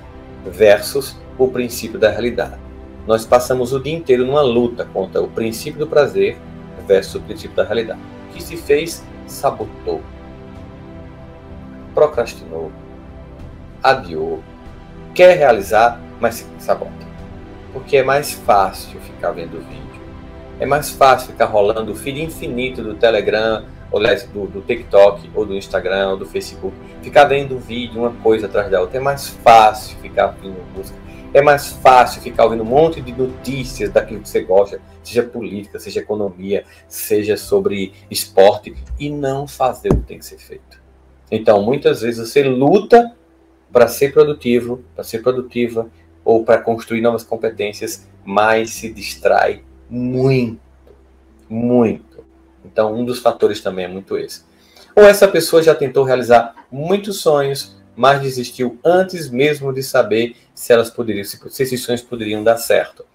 versus 0.45 1.17
o 1.37 1.47
princípio 1.47 1.99
da 1.99 2.09
realidade. 2.09 2.57
Nós 3.05 3.25
passamos 3.25 3.71
o 3.71 3.79
dia 3.79 3.95
inteiro 3.95 4.25
numa 4.25 4.41
luta 4.41 4.85
contra 4.85 5.21
o 5.21 5.27
princípio 5.27 5.79
do 5.79 5.87
prazer 5.87 6.37
versus 6.87 7.15
o 7.15 7.21
princípio 7.21 7.55
da 7.55 7.63
realidade. 7.63 7.99
O 8.29 8.33
que 8.33 8.41
se 8.41 8.57
fez, 8.57 9.03
sabotou, 9.27 10.01
procrastinou, 11.93 12.71
adiou, 13.83 14.43
quer 15.13 15.37
realizar, 15.37 15.99
mas 16.19 16.35
se 16.35 16.45
sabota. 16.57 16.91
Porque 17.71 17.97
é 17.97 18.03
mais 18.03 18.31
fácil 18.31 18.99
ficar 19.01 19.31
vendo 19.31 19.59
vídeo. 19.59 19.85
É 20.59 20.65
mais 20.65 20.89
fácil 20.89 21.31
ficar 21.31 21.45
rolando 21.45 21.91
o 21.91 21.95
feed 21.95 22.23
infinito 22.23 22.81
do 22.81 22.95
Telegram, 22.95 23.65
ou 23.95 24.01
do, 24.33 24.47
do 24.47 24.61
TikTok, 24.61 25.31
ou 25.33 25.45
do 25.45 25.55
Instagram, 25.55 26.09
ou 26.09 26.17
do 26.17 26.25
Facebook. 26.25 26.75
Ficar 27.01 27.23
vendo 27.25 27.57
vídeo, 27.57 28.01
uma 28.01 28.11
coisa 28.11 28.45
atrás 28.45 28.69
da 28.69 28.81
outra. 28.81 28.97
É 28.97 28.99
mais 28.99 29.29
fácil 29.29 29.97
ficar 29.99 30.27
vendo 30.27 30.57
música. 30.75 30.99
é 31.33 31.41
mais 31.41 31.67
fácil 31.67 32.21
ficar 32.21 32.43
ouvindo 32.43 32.63
um 32.63 32.65
monte 32.65 33.01
de 33.01 33.13
notícias 33.13 33.89
daquilo 33.89 34.21
que 34.21 34.27
você 34.27 34.41
gosta, 34.41 34.81
seja 35.01 35.23
política, 35.23 35.79
seja 35.79 36.01
economia, 36.01 36.65
seja 36.87 37.37
sobre 37.37 37.93
esporte, 38.11 38.75
e 38.99 39.09
não 39.09 39.47
fazer 39.47 39.93
o 39.93 39.97
que 39.97 40.07
tem 40.07 40.19
que 40.19 40.25
ser 40.25 40.39
feito. 40.39 40.81
Então, 41.31 41.61
muitas 41.61 42.01
vezes 42.01 42.29
você 42.29 42.43
luta 42.43 43.15
para 43.71 43.87
ser 43.87 44.13
produtivo, 44.13 44.83
para 44.93 45.03
ser 45.03 45.19
produtiva, 45.21 45.89
ou 46.23 46.43
para 46.43 46.57
construir 46.57 47.01
novas 47.01 47.23
competências, 47.23 48.07
mas 48.25 48.71
se 48.71 48.91
distrai 48.91 49.63
muito, 49.89 50.59
muito. 51.49 52.14
Então, 52.65 52.93
um 52.93 53.05
dos 53.05 53.19
fatores 53.19 53.61
também 53.61 53.85
é 53.85 53.87
muito 53.87 54.17
esse. 54.17 54.43
Ou 54.95 55.03
essa 55.03 55.27
pessoa 55.27 55.61
já 55.61 55.75
tentou 55.75 56.03
realizar 56.03 56.55
muitos 56.71 57.21
sonhos, 57.21 57.75
mas 57.95 58.21
desistiu 58.21 58.79
antes 58.83 59.29
mesmo 59.29 59.71
de 59.73 59.83
saber 59.83 60.35
se 60.53 60.73
elas 60.73 60.89
poderiam, 60.89 61.23
se 61.23 61.63
esses 61.63 61.81
sonhos 61.81 62.01
poderiam 62.01 62.43
dar 62.43 62.57
certo. 62.57 63.05